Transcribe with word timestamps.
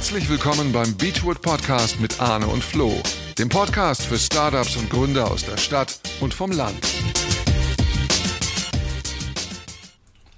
Herzlich 0.00 0.30
willkommen 0.30 0.72
beim 0.72 0.96
Beachwood 0.96 1.42
Podcast 1.42 2.00
mit 2.00 2.22
Arne 2.22 2.46
und 2.46 2.64
Flo, 2.64 3.02
dem 3.36 3.50
Podcast 3.50 4.06
für 4.06 4.16
Startups 4.16 4.74
und 4.76 4.88
Gründer 4.88 5.30
aus 5.30 5.44
der 5.44 5.58
Stadt 5.58 6.00
und 6.20 6.32
vom 6.32 6.52
Land. 6.52 6.78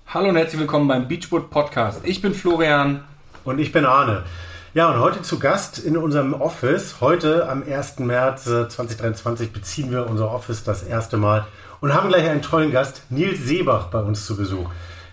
Hallo 0.09 0.31
und 0.31 0.37
herzlich 0.37 0.61
willkommen 0.61 0.89
beim 0.89 1.07
Beachwood 1.07 1.49
Podcast. 1.51 2.01
Ich 2.03 2.21
bin 2.21 2.35
Florian. 2.35 3.05
Und 3.45 3.61
ich 3.61 3.71
bin 3.71 3.85
Arne. 3.85 4.25
Ja, 4.75 4.91
und 4.91 4.99
heute 4.99 5.23
zu 5.23 5.39
Gast 5.39 5.79
in 5.79 5.97
unserem 5.97 6.35
Office. 6.35 6.97
Heute 7.01 7.49
am 7.49 7.63
1. 7.63 8.01
März 8.01 8.47
2023 8.47 9.47
äh, 9.47 9.51
beziehen 9.53 9.93
wir 9.93 10.11
unser 10.11 10.33
Office 10.33 10.65
das 10.65 10.83
erste 10.83 11.19
Mal 11.19 11.47
und 11.81 11.95
haben 11.95 12.09
gleich 12.09 12.29
einen 12.29 12.43
tollen 12.43 12.73
Gast, 12.73 13.03
Nils 13.11 13.39
Seebach, 13.39 13.87
bei 13.87 14.01
uns 14.01 14.27
zu 14.27 14.37
Besuch. 14.37 14.69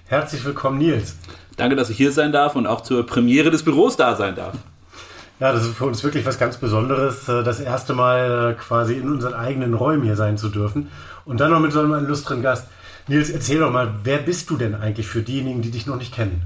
Herzlich 0.08 0.44
willkommen, 0.44 0.80
Nils. 0.80 1.14
Danke, 1.60 1.76
dass 1.76 1.90
ich 1.90 1.98
hier 1.98 2.14
sein 2.14 2.32
darf 2.32 2.56
und 2.56 2.68
auch 2.68 2.82
zur 2.82 3.06
Premiere 3.06 3.52
des 3.52 3.64
Büros 3.64 3.98
da 3.98 4.16
sein 4.16 4.34
darf. 4.34 4.56
Ja, 5.42 5.52
das 5.52 5.66
ist 5.66 5.76
für 5.76 5.86
uns 5.86 6.02
wirklich 6.06 6.26
was 6.26 6.40
ganz 6.40 6.56
Besonderes, 6.56 7.28
äh, 7.28 7.44
das 7.44 7.60
erste 7.60 7.94
Mal 7.94 8.52
äh, 8.52 8.62
quasi 8.62 8.94
in 8.94 9.10
unseren 9.10 9.34
eigenen 9.34 9.74
Räumen 9.74 10.04
hier 10.04 10.16
sein 10.16 10.38
zu 10.38 10.48
dürfen. 10.48 10.90
Und 11.26 11.42
dann 11.42 11.52
noch 11.52 11.60
mit 11.60 11.74
so 11.74 11.82
einem 11.82 11.94
illustren 11.94 12.42
Gast. 12.42 12.68
Nils, 13.08 13.30
erzähl 13.30 13.60
doch 13.60 13.72
mal, 13.72 13.92
wer 14.04 14.20
bist 14.20 14.50
du 14.50 14.56
denn 14.56 14.74
eigentlich 14.74 15.08
für 15.08 15.22
diejenigen, 15.22 15.62
die 15.62 15.72
dich 15.72 15.86
noch 15.86 15.98
nicht 15.98 16.14
kennen? 16.14 16.44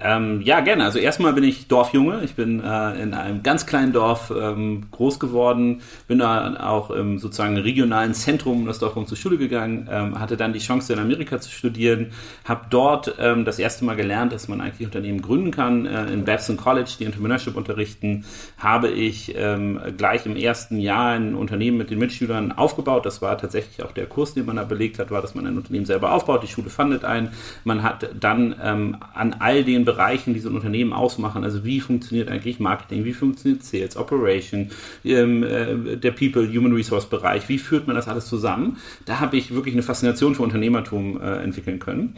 Ähm, 0.00 0.40
ja, 0.42 0.60
gerne. 0.60 0.84
Also 0.84 0.98
erstmal 0.98 1.32
bin 1.34 1.44
ich 1.44 1.68
Dorfjunge. 1.68 2.22
Ich 2.24 2.34
bin 2.34 2.60
äh, 2.60 3.00
in 3.00 3.14
einem 3.14 3.42
ganz 3.42 3.64
kleinen 3.64 3.92
Dorf 3.92 4.32
ähm, 4.36 4.88
groß 4.90 5.20
geworden, 5.20 5.82
bin 6.08 6.18
da 6.18 6.56
auch 6.60 6.90
im 6.90 7.18
sozusagen 7.18 7.56
regionalen 7.56 8.12
Zentrum 8.12 8.66
das 8.66 8.80
Dorf 8.80 8.94
zur 8.94 9.16
Schule 9.16 9.38
gegangen, 9.38 9.88
ähm, 9.90 10.18
hatte 10.18 10.36
dann 10.36 10.52
die 10.52 10.58
Chance 10.58 10.92
in 10.92 10.98
Amerika 10.98 11.40
zu 11.40 11.50
studieren, 11.50 12.12
habe 12.44 12.66
dort 12.70 13.14
ähm, 13.18 13.44
das 13.44 13.58
erste 13.58 13.84
Mal 13.84 13.94
gelernt, 13.94 14.32
dass 14.32 14.48
man 14.48 14.60
eigentlich 14.60 14.86
Unternehmen 14.86 15.22
gründen 15.22 15.50
kann. 15.52 15.86
Äh, 15.86 16.06
in 16.12 16.24
Babson 16.24 16.56
College, 16.56 16.90
die 16.98 17.04
Entrepreneurship 17.04 17.56
unterrichten, 17.56 18.24
habe 18.58 18.88
ich 18.88 19.34
ähm, 19.36 19.80
gleich 19.96 20.26
im 20.26 20.36
ersten 20.36 20.78
Jahr 20.78 21.12
ein 21.12 21.34
Unternehmen 21.34 21.78
mit 21.78 21.90
den 21.90 21.98
Mitschülern 21.98 22.52
aufgebaut. 22.52 23.06
Das 23.06 23.22
war 23.22 23.38
tatsächlich 23.38 23.82
auch 23.82 23.92
der 23.92 24.06
Kurs, 24.06 24.34
den 24.34 24.46
man 24.46 24.56
da 24.56 24.64
belegt 24.64 24.98
hat, 24.98 25.10
war, 25.10 25.22
dass 25.22 25.34
man 25.34 25.46
ein 25.46 25.56
Unternehmen 25.56 25.86
selber 25.86 26.12
aufbaut. 26.12 26.42
Die 26.42 26.48
Schule 26.48 26.70
fandet 26.70 27.04
ein. 27.04 27.30
Man 27.62 27.82
hat 27.82 28.10
dann 28.18 28.56
ähm, 28.62 28.96
an 29.14 29.36
all 29.38 29.62
den 29.64 29.83
Bereichen, 29.84 30.34
die 30.34 30.40
so 30.40 30.48
ein 30.48 30.54
Unternehmen 30.54 30.92
ausmachen. 30.92 31.44
Also 31.44 31.64
wie 31.64 31.80
funktioniert 31.80 32.28
eigentlich 32.28 32.60
Marketing, 32.60 33.04
wie 33.04 33.12
funktioniert 33.12 33.62
Sales, 33.62 33.96
Operation, 33.96 34.70
ähm, 35.04 35.42
äh, 35.42 35.96
der 35.96 36.12
People, 36.12 36.48
Human 36.48 36.72
Resource 36.72 37.08
Bereich, 37.08 37.48
wie 37.48 37.58
führt 37.58 37.86
man 37.86 37.96
das 37.96 38.08
alles 38.08 38.26
zusammen? 38.26 38.78
Da 39.04 39.20
habe 39.20 39.36
ich 39.36 39.54
wirklich 39.54 39.74
eine 39.74 39.82
Faszination 39.82 40.34
für 40.34 40.42
Unternehmertum 40.42 41.20
äh, 41.20 41.42
entwickeln 41.42 41.78
können 41.78 42.14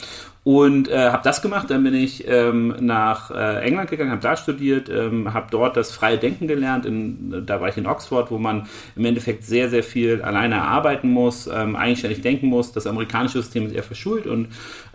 und 0.46 0.88
äh, 0.88 1.10
habe 1.10 1.24
das 1.24 1.42
gemacht. 1.42 1.70
Dann 1.70 1.82
bin 1.82 1.92
ich 1.92 2.24
ähm, 2.28 2.76
nach 2.78 3.32
äh, 3.32 3.64
England 3.64 3.90
gegangen, 3.90 4.12
habe 4.12 4.22
da 4.22 4.36
studiert, 4.36 4.88
ähm, 4.88 5.34
habe 5.34 5.48
dort 5.50 5.76
das 5.76 5.90
freie 5.90 6.18
Denken 6.18 6.46
gelernt. 6.46 6.86
In, 6.86 7.44
da 7.44 7.60
war 7.60 7.68
ich 7.68 7.76
in 7.76 7.84
Oxford, 7.84 8.30
wo 8.30 8.38
man 8.38 8.68
im 8.94 9.04
Endeffekt 9.04 9.42
sehr, 9.42 9.68
sehr 9.70 9.82
viel 9.82 10.22
alleine 10.22 10.62
arbeiten 10.62 11.10
muss, 11.10 11.48
ähm, 11.52 11.74
eigenständig 11.74 12.22
denken 12.22 12.46
muss. 12.46 12.70
Das 12.70 12.86
amerikanische 12.86 13.42
System 13.42 13.66
ist 13.66 13.72
eher 13.72 13.82
verschult. 13.82 14.28
Und 14.28 14.46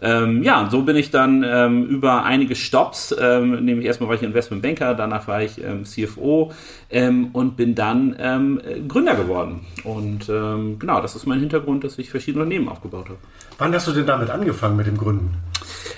ähm, 0.01 0.41
ja, 0.41 0.69
so 0.71 0.83
bin 0.83 0.95
ich 0.95 1.11
dann 1.11 1.43
ähm, 1.45 1.83
über 1.83 2.23
einige 2.23 2.55
Stops, 2.55 3.13
ähm, 3.19 3.65
nämlich 3.65 3.87
erstmal 3.87 4.07
war 4.07 4.15
ich 4.15 4.23
Investmentbanker, 4.23 4.93
danach 4.93 5.27
war 5.27 5.43
ich 5.43 5.61
ähm, 5.61 5.83
CFO 5.83 6.53
ähm, 6.89 7.27
und 7.33 7.57
bin 7.57 7.75
dann 7.75 8.15
ähm, 8.17 8.61
Gründer 8.87 9.15
geworden. 9.15 9.65
Und 9.83 10.29
ähm, 10.29 10.79
genau, 10.79 11.01
das 11.01 11.17
ist 11.17 11.25
mein 11.25 11.41
Hintergrund, 11.41 11.83
dass 11.83 11.99
ich 11.99 12.09
verschiedene 12.09 12.45
Unternehmen 12.45 12.69
aufgebaut 12.69 13.09
habe. 13.09 13.19
Wann 13.57 13.75
hast 13.75 13.87
du 13.89 13.91
denn 13.91 14.05
damit 14.05 14.29
angefangen 14.29 14.77
mit 14.77 14.87
dem 14.87 14.95
Gründen? 14.95 15.40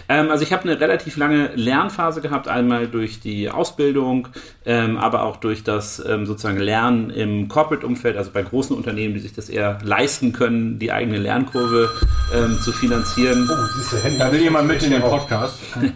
Ähm, 0.10 0.30
also 0.30 0.44
ich 0.44 0.52
habe 0.52 0.64
eine 0.64 0.80
relativ 0.80 1.18
lange 1.18 1.52
Lernphase 1.56 2.22
gehabt, 2.22 2.48
einmal 2.48 2.88
durch 2.88 3.20
die 3.20 3.50
Ausbildung, 3.50 4.28
ähm, 4.66 4.98
aber 4.98 5.24
auch 5.24 5.38
durch 5.38 5.64
das 5.64 6.04
ähm, 6.06 6.26
sozusagen 6.26 6.60
Lernen 6.60 7.10
im 7.10 7.48
Corporate-Umfeld, 7.48 8.18
also 8.18 8.32
bei 8.32 8.42
großen 8.42 8.76
Unternehmen, 8.76 9.14
die 9.14 9.22
sich 9.22 9.34
das 9.34 9.50
eher 9.50 9.80
leisten 9.84 10.34
können, 10.34 10.78
die 10.78 10.92
eigene 10.92 11.18
Lernkurve 11.18 11.90
ähm, 12.36 12.60
zu 12.62 12.72
finanzieren. 12.72 13.50
Oh, 13.50 13.56
diese 13.78 14.18
Da 14.18 14.32
will 14.32 14.42
jemand 14.42 14.68
mit 14.68 14.84
in 14.84 14.92
den 14.92 15.02
Podcast. 15.02 15.60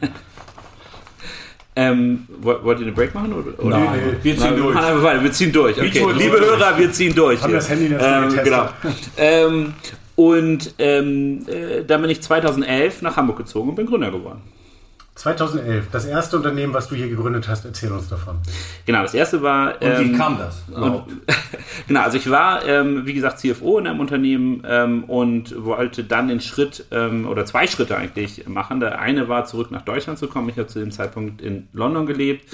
Ähm, 1.80 2.26
wollt 2.42 2.80
ihr 2.80 2.88
eine 2.88 2.92
Break 2.92 3.14
machen? 3.14 3.32
Oder, 3.34 3.64
oder? 3.64 3.78
Nein, 3.78 4.00
wir 4.24 4.36
ziehen 4.36 4.50
Nein, 4.50 4.58
durch. 4.58 4.76
Wir, 4.76 5.24
wir 5.24 5.32
ziehen 5.32 5.52
durch. 5.52 5.78
Okay. 5.78 6.06
Liebe 6.18 6.40
Hörer, 6.40 6.76
wir 6.76 6.92
ziehen 6.92 7.14
durch. 7.14 7.40
Haben 7.40 7.54
das 7.54 7.70
Handy 7.70 7.86
ähm, 7.86 8.40
genau. 8.44 8.70
ähm, 9.16 9.74
und 10.18 10.74
ähm, 10.80 11.46
äh, 11.48 11.84
dann 11.86 12.02
bin 12.02 12.10
ich 12.10 12.22
2011 12.24 13.04
nach 13.04 13.18
Hamburg 13.18 13.38
gezogen 13.38 13.70
und 13.70 13.76
bin 13.76 13.86
Gründer 13.86 14.10
geworden. 14.10 14.42
2011, 15.14 15.88
das 15.92 16.06
erste 16.06 16.38
Unternehmen, 16.38 16.74
was 16.74 16.88
du 16.90 16.96
hier 16.96 17.10
gegründet 17.10 17.48
hast, 17.48 17.66
erzähl 17.66 17.92
uns 17.92 18.08
davon. 18.08 18.38
Genau, 18.86 19.02
das 19.02 19.16
erste 19.16 19.42
war. 19.42 19.74
Und 19.82 19.82
wie 19.82 20.12
ähm, 20.12 20.18
kam 20.18 20.38
das? 20.38 20.64
Und, 20.70 21.06
genau, 21.88 22.02
also 22.02 22.18
ich 22.18 22.30
war, 22.30 22.66
ähm, 22.66 23.06
wie 23.06 23.14
gesagt, 23.14 23.40
CFO 23.40 23.80
in 23.80 23.88
einem 23.88 24.00
Unternehmen 24.00 24.64
ähm, 24.68 25.04
und 25.06 25.64
wollte 25.64 26.04
dann 26.04 26.28
den 26.28 26.40
Schritt 26.40 26.86
ähm, 26.92 27.28
oder 27.28 27.46
zwei 27.46 27.66
Schritte 27.66 27.98
eigentlich 27.98 28.48
machen. 28.48 28.80
Der 28.80 29.00
eine 29.00 29.28
war, 29.28 29.46
zurück 29.46 29.72
nach 29.72 29.82
Deutschland 29.82 30.20
zu 30.20 30.28
kommen. 30.28 30.50
Ich 30.50 30.58
habe 30.58 30.68
zu 30.68 30.80
dem 30.80 30.92
Zeitpunkt 30.92 31.42
in 31.42 31.68
London 31.74 32.06
gelebt. 32.06 32.46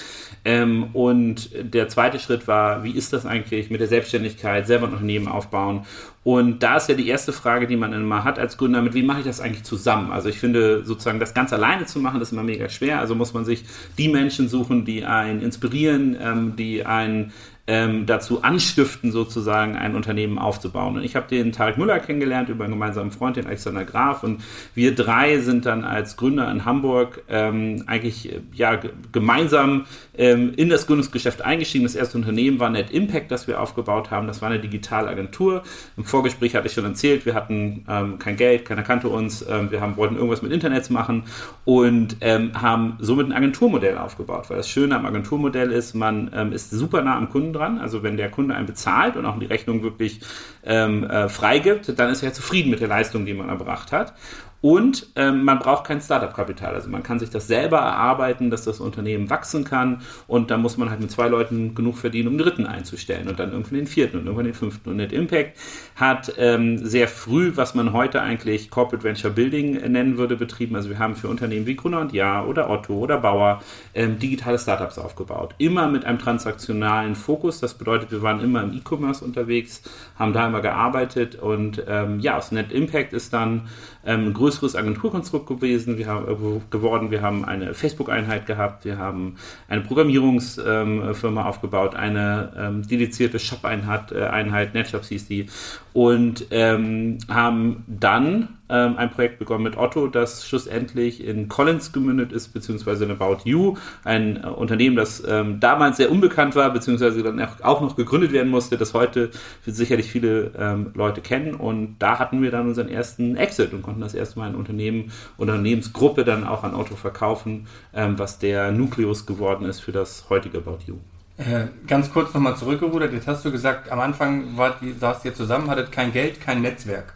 Ähm, 0.46 0.88
und 0.94 1.50
der 1.54 1.90
zweite 1.90 2.20
Schritt 2.20 2.48
war, 2.48 2.84
wie 2.84 2.92
ist 2.92 3.12
das 3.12 3.26
eigentlich 3.26 3.72
mit 3.72 3.82
der 3.82 3.88
Selbstständigkeit, 3.88 4.68
selber 4.68 4.88
ein 4.88 4.94
Unternehmen 4.94 5.28
aufbauen? 5.28 5.86
Und 6.24 6.64
da 6.64 6.78
ist 6.78 6.88
ja 6.88 6.96
die 6.96 7.08
erste 7.08 7.34
Frage, 7.34 7.68
die 7.68 7.76
man 7.76 7.92
immer 7.92 8.24
hat 8.24 8.40
als 8.40 8.58
Gründer, 8.58 8.82
mit 8.82 8.94
wie 8.94 9.04
mache 9.04 9.20
ich 9.20 9.26
das 9.26 9.42
eigentlich 9.42 9.64
zusammen? 9.64 10.12
Also 10.12 10.30
ich 10.30 10.40
finde, 10.40 10.86
sozusagen 10.86 11.20
das 11.20 11.34
ganz 11.34 11.52
alleine 11.52 11.86
zu 11.86 12.00
machen, 12.00 12.20
das 12.20 12.30
ist 12.30 12.34
immer 12.34 12.44
mega 12.44 12.70
schwer. 12.70 13.00
Also 13.00 13.14
muss 13.14 13.34
man 13.34 13.44
sich 13.44 13.66
die 13.98 14.08
Menschen 14.08 14.48
suchen, 14.48 14.86
die 14.86 15.04
einen 15.04 15.42
inspirieren, 15.42 16.16
ähm, 16.20 16.56
die 16.56 16.86
einen 16.86 17.34
ähm, 17.66 18.06
dazu 18.06 18.44
anstiften, 18.44 19.14
sozusagen 19.14 19.78
ein 19.78 19.96
Unternehmen 19.96 20.38
aufzubauen. 20.38 20.98
Und 20.98 21.04
ich 21.04 21.16
habe 21.16 21.28
den 21.30 21.54
Tarek 21.54 21.78
Müller 21.78 22.00
kennengelernt 22.00 22.50
über 22.50 22.66
einen 22.66 22.74
gemeinsamen 22.74 23.12
Freund, 23.12 23.38
den 23.38 23.46
Alexander 23.46 23.86
Graf. 23.86 24.24
Und 24.24 24.44
wir 24.76 24.94
drei 24.94 25.40
sind 25.40 25.66
dann 25.66 25.86
als 25.86 26.18
Gründer 26.18 26.52
in 26.52 26.66
Hamburg 26.66 27.24
ähm, 27.30 27.84
eigentlich 27.88 28.38
ja, 28.54 28.80
gemeinsam 29.14 29.86
ähm, 30.18 30.52
in 30.58 30.68
das 30.68 30.88
Gründungsgeschäft 30.88 31.42
eingestiegen. 31.42 31.86
Das 31.86 31.96
erste 31.96 32.18
Unternehmen 32.18 32.60
war 32.60 32.70
Net 32.70 32.92
Impact, 32.92 33.32
das 33.32 33.48
wir 33.48 33.62
aufgebaut 33.62 34.12
haben. 34.12 34.28
Das 34.28 34.42
war 34.42 34.50
eine 34.50 34.60
Digitalagentur. 34.60 35.64
Im 35.96 36.04
Vorgespräch 36.04 36.56
hatte 36.56 36.68
ich 36.68 36.74
schon 36.74 36.84
erzählt, 36.84 37.26
wir 37.26 37.34
hatten 37.34 37.86
ähm, 37.88 38.20
kein 38.20 38.36
Geld, 38.36 38.66
keiner 38.66 38.84
kannte 38.84 39.08
uns. 39.08 39.42
Ähm, 39.48 39.72
wir 39.72 39.80
haben, 39.80 39.96
wollten 39.96 40.16
irgendwas 40.16 40.42
mit 40.42 40.52
Internets 40.52 40.90
machen 40.90 41.24
und 41.64 42.18
ähm, 42.20 42.62
haben 42.62 42.98
somit 43.00 43.28
ein 43.28 43.32
Agenturmodell 43.32 43.98
aufgebaut. 43.98 44.50
Weil 44.50 44.58
das 44.58 44.68
Schöne 44.68 44.98
am 44.98 45.06
Agenturmodell 45.06 45.72
ist, 45.72 45.94
man 45.94 46.30
ähm, 46.36 46.52
ist 46.52 46.70
super 46.70 47.02
nah 47.02 47.18
am 47.18 47.30
Kunden 47.30 47.53
dran. 47.54 47.80
Also 47.80 48.04
wenn 48.04 48.18
der 48.18 48.30
Kunde 48.30 48.56
einen 48.56 48.66
bezahlt 48.66 49.16
und 49.16 49.26
auch 49.26 49.40
die 49.40 49.46
Rechnung 49.46 49.84
wirklich 49.84 50.22
ähm, 50.64 51.04
äh, 51.04 51.30
freigibt, 51.30 51.98
dann 51.98 52.10
ist 52.10 52.24
er 52.24 52.34
zufrieden 52.34 52.70
mit 52.70 52.80
der 52.82 52.88
Leistung, 52.88 53.26
die 53.26 53.34
man 53.34 53.50
erbracht 53.50 53.92
hat. 53.92 54.14
Und 54.64 55.08
ähm, 55.18 55.44
man 55.44 55.60
braucht 55.60 55.84
kein 55.84 56.00
Startup-Kapital. 56.00 56.74
Also 56.74 56.90
man 56.90 57.04
kann 57.04 57.20
sich 57.20 57.30
das 57.30 57.48
selber 57.48 57.80
erarbeiten, 57.80 58.50
dass 58.50 58.64
das 58.64 58.80
Unternehmen 58.80 59.30
wachsen 59.30 59.66
kann. 59.66 60.04
Und 60.26 60.52
dann 60.52 60.62
muss 60.62 60.78
man 60.78 60.90
halt 60.90 61.02
mit 61.02 61.12
zwei 61.12 61.28
Leuten 61.28 61.76
genug 61.76 61.98
verdienen, 61.98 62.30
um 62.30 62.38
den 62.38 62.46
dritten 62.46 62.66
einzustellen 62.66 63.28
und 63.28 63.38
dann 63.40 63.52
irgendwann 63.52 63.76
den 63.76 63.88
vierten 63.88 64.20
und 64.20 64.26
irgendwann 64.26 64.46
den 64.46 64.54
fünften. 64.54 64.90
Und 64.90 64.96
Net 64.96 65.12
Impact 65.12 65.58
hat 65.98 66.36
ähm, 66.38 66.78
sehr 66.78 67.10
früh, 67.10 67.52
was 67.56 67.76
man 67.76 67.92
heute 67.92 68.22
eigentlich 68.22 68.70
Corporate 68.70 69.04
Venture 69.04 69.32
Building 69.32 69.74
nennen 69.92 70.18
würde, 70.18 70.38
betrieben. 70.38 70.78
Also 70.78 70.88
wir 70.88 70.98
haben 70.98 71.18
für 71.18 71.28
Unternehmen 71.28 71.66
wie 71.66 71.76
Gruner 71.76 72.00
und 72.00 72.14
Ja 72.14 72.46
oder 72.46 72.70
Otto 72.70 72.94
oder 72.94 73.18
Bauer 73.18 73.62
ähm, 73.94 74.18
digitale 74.18 74.58
Startups 74.58 74.98
aufgebaut. 74.98 75.56
Immer 75.58 75.90
mit 75.90 76.06
einem 76.06 76.20
transaktionalen 76.20 77.16
Fokus. 77.16 77.60
Das 77.60 77.74
bedeutet, 77.74 78.12
wir 78.12 78.22
waren 78.22 78.40
immer 78.40 78.64
im 78.64 78.72
E-Commerce 78.72 79.26
unterwegs, 79.26 79.82
haben 80.18 80.32
da 80.32 80.48
immer 80.48 80.62
gearbeitet. 80.62 81.36
Und 81.36 81.84
ähm, 81.86 82.22
ja, 82.22 82.38
aus 82.38 82.54
Net 82.54 82.72
Impact 82.72 83.12
ist 83.12 83.34
dann 83.34 83.68
ähm, 84.06 84.28
ein 84.28 84.34
größeres 84.34 84.76
Agenturkonstrukt 84.76 85.48
gewesen, 85.48 85.98
wir 85.98 86.08
haben, 86.08 86.28
äh, 86.28 86.60
geworden. 86.70 87.12
Wir 87.12 87.22
haben 87.22 87.46
eine 87.46 87.74
Facebook-Einheit 87.74 88.46
gehabt, 88.46 88.86
wir 88.86 88.98
haben 88.98 89.36
eine 89.68 89.82
Programmierungsfirma 89.82 91.12
ähm, 91.12 91.38
aufgebaut, 91.38 91.96
eine 91.96 92.54
ähm, 92.58 92.88
dedizierte 92.88 93.40
Shop-Einheit, 93.40 94.12
äh, 94.12 94.24
Einheit, 94.26 94.74
NetShops 94.74 95.10
hieß 95.10 95.28
die, 95.28 95.48
und 95.94 96.48
ähm, 96.52 97.20
haben 97.30 97.84
dann 97.88 98.50
ähm, 98.74 98.98
ein 98.98 99.12
Projekt 99.12 99.38
begonnen 99.38 99.64
mit 99.64 99.78
Otto, 99.78 100.08
das 100.08 100.48
schlussendlich 100.48 101.24
in 101.24 101.48
Collins 101.48 101.92
gemündet 101.92 102.32
ist, 102.32 102.50
beziehungsweise 102.50 103.06
in 103.06 103.12
About 103.12 103.42
You, 103.44 103.78
ein 104.04 104.44
äh, 104.44 104.48
Unternehmen, 104.48 104.96
das 104.96 105.24
ähm, 105.28 105.60
damals 105.60 105.98
sehr 105.98 106.12
unbekannt 106.12 106.56
war, 106.56 106.72
beziehungsweise 106.74 107.22
dann 107.22 107.40
auch 107.62 107.82
noch 107.82 107.96
gegründet 107.96 108.32
werden 108.32 108.50
musste, 108.50 108.78
das 108.78 108.96
heute 108.96 109.30
sicherlich 109.66 110.08
viele 110.08 110.52
ähm, 110.58 110.92
Leute 110.96 111.22
kennen. 111.22 111.54
Und 111.54 111.98
da 112.00 112.18
hatten 112.18 112.42
wir 112.42 112.50
dann 112.50 112.68
unseren 112.68 112.90
ersten 112.90 113.36
Exit 113.36 113.74
und 113.74 113.84
konnten 113.84 113.93
das 114.02 114.14
erste 114.14 114.40
Mal 114.40 114.50
ein 114.50 114.56
Unternehmen, 114.56 115.12
Unternehmensgruppe 115.38 116.24
dann 116.24 116.46
auch 116.46 116.64
an 116.64 116.76
Otto 116.76 116.96
verkaufen, 116.96 117.68
ähm, 117.94 118.18
was 118.20 118.40
der 118.40 118.72
Nukleus 118.72 119.26
geworden 119.26 119.66
ist 119.66 119.80
für 119.80 119.92
das 119.92 120.30
heutige 120.30 120.60
About 120.60 120.80
You. 120.86 120.96
Äh, 121.38 121.68
ganz 121.88 122.12
kurz 122.12 122.34
nochmal 122.34 122.56
zurückgerudert. 122.56 123.12
Jetzt 123.12 123.28
hast 123.28 123.44
du 123.44 123.52
gesagt, 123.52 123.92
am 123.92 124.00
Anfang 124.00 124.56
war 124.56 124.76
saßt 125.00 125.26
ihr 125.26 125.34
zusammen, 125.34 125.70
hattet 125.70 125.92
kein 125.92 126.12
Geld, 126.12 126.40
kein 126.40 126.62
Netzwerk. 126.62 127.14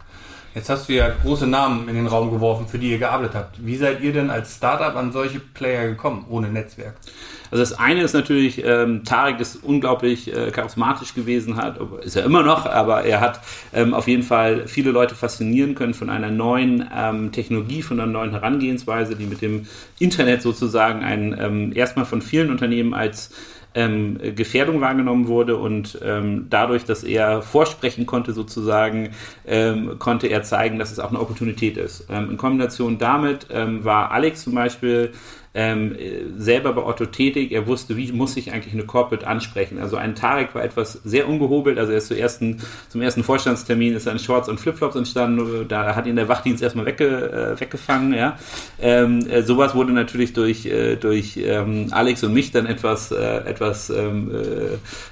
Jetzt 0.58 0.70
hast 0.70 0.88
du 0.88 0.92
ja 0.92 1.08
große 1.22 1.46
Namen 1.46 1.88
in 1.88 1.94
den 1.94 2.08
Raum 2.08 2.32
geworfen, 2.32 2.66
für 2.66 2.80
die 2.80 2.90
ihr 2.90 2.98
gearbeitet 2.98 3.36
habt. 3.36 3.64
Wie 3.64 3.76
seid 3.76 4.00
ihr 4.00 4.12
denn 4.12 4.28
als 4.28 4.56
Startup 4.56 4.96
an 4.96 5.12
solche 5.12 5.38
Player 5.38 5.86
gekommen, 5.86 6.26
ohne 6.28 6.48
Netzwerk? 6.48 6.96
Also 7.52 7.62
das 7.62 7.78
eine 7.78 8.02
ist 8.02 8.12
natürlich, 8.12 8.64
ähm, 8.64 9.04
Tarek 9.04 9.38
ist 9.38 9.62
unglaublich 9.62 10.34
äh, 10.34 10.50
charismatisch 10.50 11.14
gewesen, 11.14 11.56
hat, 11.56 11.78
ist 12.02 12.16
er 12.16 12.24
immer 12.24 12.42
noch, 12.42 12.66
aber 12.66 13.04
er 13.04 13.20
hat 13.20 13.40
ähm, 13.72 13.94
auf 13.94 14.08
jeden 14.08 14.24
Fall 14.24 14.66
viele 14.66 14.90
Leute 14.90 15.14
faszinieren 15.14 15.76
können 15.76 15.94
von 15.94 16.10
einer 16.10 16.32
neuen 16.32 16.90
ähm, 16.92 17.30
Technologie, 17.30 17.82
von 17.82 18.00
einer 18.00 18.10
neuen 18.10 18.32
Herangehensweise, 18.32 19.14
die 19.14 19.26
mit 19.26 19.40
dem 19.40 19.68
Internet 20.00 20.42
sozusagen 20.42 21.04
ein, 21.04 21.38
ähm, 21.40 21.72
erstmal 21.72 22.04
von 22.04 22.20
vielen 22.20 22.50
Unternehmen 22.50 22.94
als 22.94 23.30
ähm, 23.78 24.18
Gefährdung 24.34 24.80
wahrgenommen 24.80 25.28
wurde 25.28 25.56
und 25.56 25.98
ähm, 26.02 26.46
dadurch, 26.50 26.84
dass 26.84 27.04
er 27.04 27.42
vorsprechen 27.42 28.06
konnte 28.06 28.32
sozusagen, 28.32 29.10
ähm, 29.46 29.98
konnte 30.00 30.26
er 30.26 30.42
zeigen, 30.42 30.80
dass 30.80 30.90
es 30.90 30.98
auch 30.98 31.10
eine 31.10 31.20
Opportunität 31.20 31.76
ist. 31.76 32.06
Ähm, 32.10 32.30
in 32.30 32.36
Kombination 32.36 32.98
damit 32.98 33.46
ähm, 33.50 33.84
war 33.84 34.10
Alex 34.10 34.42
zum 34.42 34.54
Beispiel 34.54 35.12
ähm, 35.54 35.96
selber 36.36 36.72
bei 36.72 36.84
Otto 36.84 37.06
tätig. 37.06 37.52
Er 37.52 37.66
wusste, 37.66 37.96
wie 37.96 38.12
muss 38.12 38.36
ich 38.36 38.52
eigentlich 38.52 38.74
eine 38.74 38.84
Corporate 38.84 39.26
ansprechen. 39.26 39.78
Also 39.78 39.96
ein 39.96 40.14
Tarek 40.14 40.54
war 40.54 40.62
etwas 40.62 40.92
sehr 41.04 41.28
ungehobelt. 41.28 41.78
Also 41.78 41.92
er 41.92 41.98
ist 41.98 42.08
zum 42.08 42.16
ersten, 42.16 42.62
zum 42.88 43.00
ersten 43.00 43.24
Vorstandstermin 43.24 43.94
ist 43.94 44.06
ein 44.08 44.18
Shorts 44.18 44.48
und 44.48 44.60
Flipflops 44.60 44.96
entstanden. 44.96 45.66
Da 45.68 45.96
hat 45.96 46.06
ihn 46.06 46.16
der 46.16 46.28
Wachdienst 46.28 46.62
erstmal 46.62 46.86
wegge, 46.86 47.54
äh, 47.56 47.60
weggefangen. 47.60 48.12
Ja. 48.14 48.38
Ähm, 48.80 49.26
äh, 49.28 49.42
sowas 49.42 49.74
wurde 49.74 49.92
natürlich 49.92 50.32
durch, 50.32 50.66
äh, 50.66 50.96
durch 50.96 51.36
ähm, 51.36 51.88
Alex 51.90 52.22
und 52.24 52.34
mich 52.34 52.50
dann 52.50 52.66
etwas, 52.66 53.10
äh, 53.10 53.38
etwas 53.44 53.90
ähm, 53.90 54.30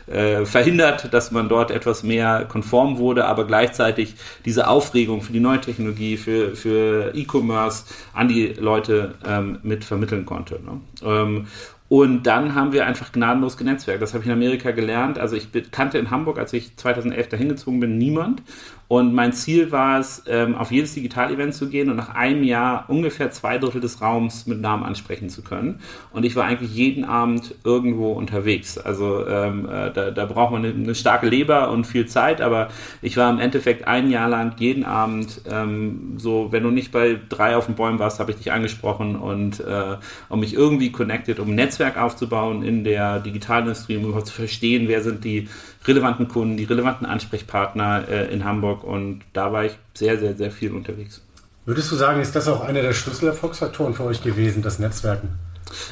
äh, 0.09 0.41
äh, 0.41 0.47
verhindert, 0.47 1.13
dass 1.13 1.31
man 1.31 1.49
dort 1.49 1.71
etwas 1.71 2.03
mehr 2.03 2.45
konform 2.49 2.99
wurde, 2.99 3.27
aber 3.27 3.47
gleichzeitig 3.47 4.15
diese 4.45 4.69
Aufregung 4.69 5.23
für 5.23 5.33
die 5.33 5.41
neue 5.41 5.61
Technologie, 5.61 6.17
für, 6.17 6.55
für 6.55 7.13
E-Commerce 7.15 7.85
an 8.13 8.29
die 8.29 8.49
Leute 8.59 9.15
ähm, 9.27 9.59
mit 9.63 9.85
vermitteln 9.85 10.26
konnte. 10.27 10.61
Ne? 10.63 10.81
Ähm, 11.03 11.47
und 11.89 12.25
dann 12.25 12.55
haben 12.55 12.73
wir 12.73 12.85
einfach 12.85 13.13
gnadenlos 13.13 13.57
genetzwerkt. 13.57 14.03
Das 14.03 14.13
habe 14.13 14.23
ich 14.23 14.27
in 14.27 14.33
Amerika 14.33 14.73
gelernt. 14.73 15.19
Also 15.19 15.37
ich 15.37 15.49
kannte 15.71 15.99
in 15.99 16.11
Hamburg, 16.11 16.39
als 16.39 16.53
ich 16.53 16.77
2011 16.77 17.29
dahin 17.29 17.49
gezogen 17.49 17.79
bin, 17.79 17.97
niemand. 17.97 18.43
Und 18.89 19.15
mein 19.15 19.33
Ziel 19.33 19.73
war 19.73 19.99
es, 19.99 20.23
ähm, 20.29 20.55
auf 20.55 20.71
jedes 20.71 20.95
Digital-Event 20.95 21.55
zu 21.55 21.69
gehen 21.69 21.91
und 21.91 21.97
nach 21.97 22.15
einem 22.15 22.45
Jahr 22.45 22.85
ungefähr 22.89 23.33
zwei 23.33 23.59
Drittel 23.59 23.81
des 23.81 24.01
Raums 24.01 24.47
mit 24.47 24.61
Namen 24.61 24.85
ansprechen 24.85 25.29
zu 25.29 25.43
können. 25.43 25.81
Und 26.13 26.25
ich 26.25 26.37
war 26.37 26.45
eigentlich 26.45 26.73
jeden 26.73 27.05
Abend 27.05 27.57
irgendwo 27.65 28.13
unterwegs. 28.13 28.79
Also 28.79 29.27
ähm, 29.27 29.69
äh, 29.69 29.91
da, 29.91 30.13
da 30.13 30.25
braucht 30.27 30.53
man 30.53 30.65
eine, 30.65 30.73
eine, 30.73 30.95
starke 30.95 31.29
Leber 31.29 31.71
und 31.71 31.85
viel 31.85 32.07
Zeit, 32.07 32.41
aber 32.41 32.69
ich 33.03 33.17
war 33.17 33.29
im 33.31 33.41
Endeffekt 33.41 33.89
ein 33.89 34.09
Jahr 34.09 34.29
lang 34.29 34.55
jeden 34.59 34.85
Abend 34.85 35.43
ähm, 35.51 36.15
so, 36.17 36.53
wenn 36.53 36.63
du 36.63 36.71
nicht 36.71 36.93
bei 36.93 37.19
drei 37.29 37.57
auf 37.57 37.67
den 37.67 37.75
Bäumen 37.75 37.99
warst, 37.99 38.21
habe 38.21 38.31
ich 38.31 38.39
dich 38.39 38.53
angesprochen 38.53 39.17
und 39.17 39.61
äh, 39.61 39.97
um 40.29 40.41
mich 40.41 40.55
irgendwie 40.55 40.93
connected, 40.93 41.41
um 41.41 41.49
ein 41.49 41.55
Netzwerk 41.57 41.99
aufzubauen 41.99 42.63
in 42.63 42.85
der 42.85 43.19
Digitalindustrie, 43.19 43.97
um 43.97 44.05
überhaupt 44.05 44.29
zu 44.29 44.35
verstehen, 44.35 44.87
wer 44.87 45.03
sind 45.03 45.25
die 45.25 45.49
relevanten 45.87 46.29
Kunden, 46.29 46.57
die 46.57 46.65
relevanten 46.65 47.07
Ansprechpartner 47.07 48.09
äh, 48.09 48.33
in 48.33 48.45
Hamburg 48.45 48.85
und 48.85 49.23
da 49.33 49.53
war 49.53 49.65
ich 49.65 49.79
sehr, 49.95 50.19
sehr, 50.19 50.37
sehr 50.37 50.51
viel 50.51 50.73
unterwegs. 50.73 51.23
Würdest 51.65 51.91
du 51.91 51.97
sagen, 51.97 52.21
ist 52.21 52.37
das 52.37 52.47
auch 52.49 52.61
einer 52.61 52.83
der 52.83 52.93
Schlüsselerfolgsfaktoren 52.93 53.95
für 53.95 54.05
euch 54.05 54.23
gewesen, 54.23 54.63
das 54.63 54.79
Netzwerken? 54.79 55.31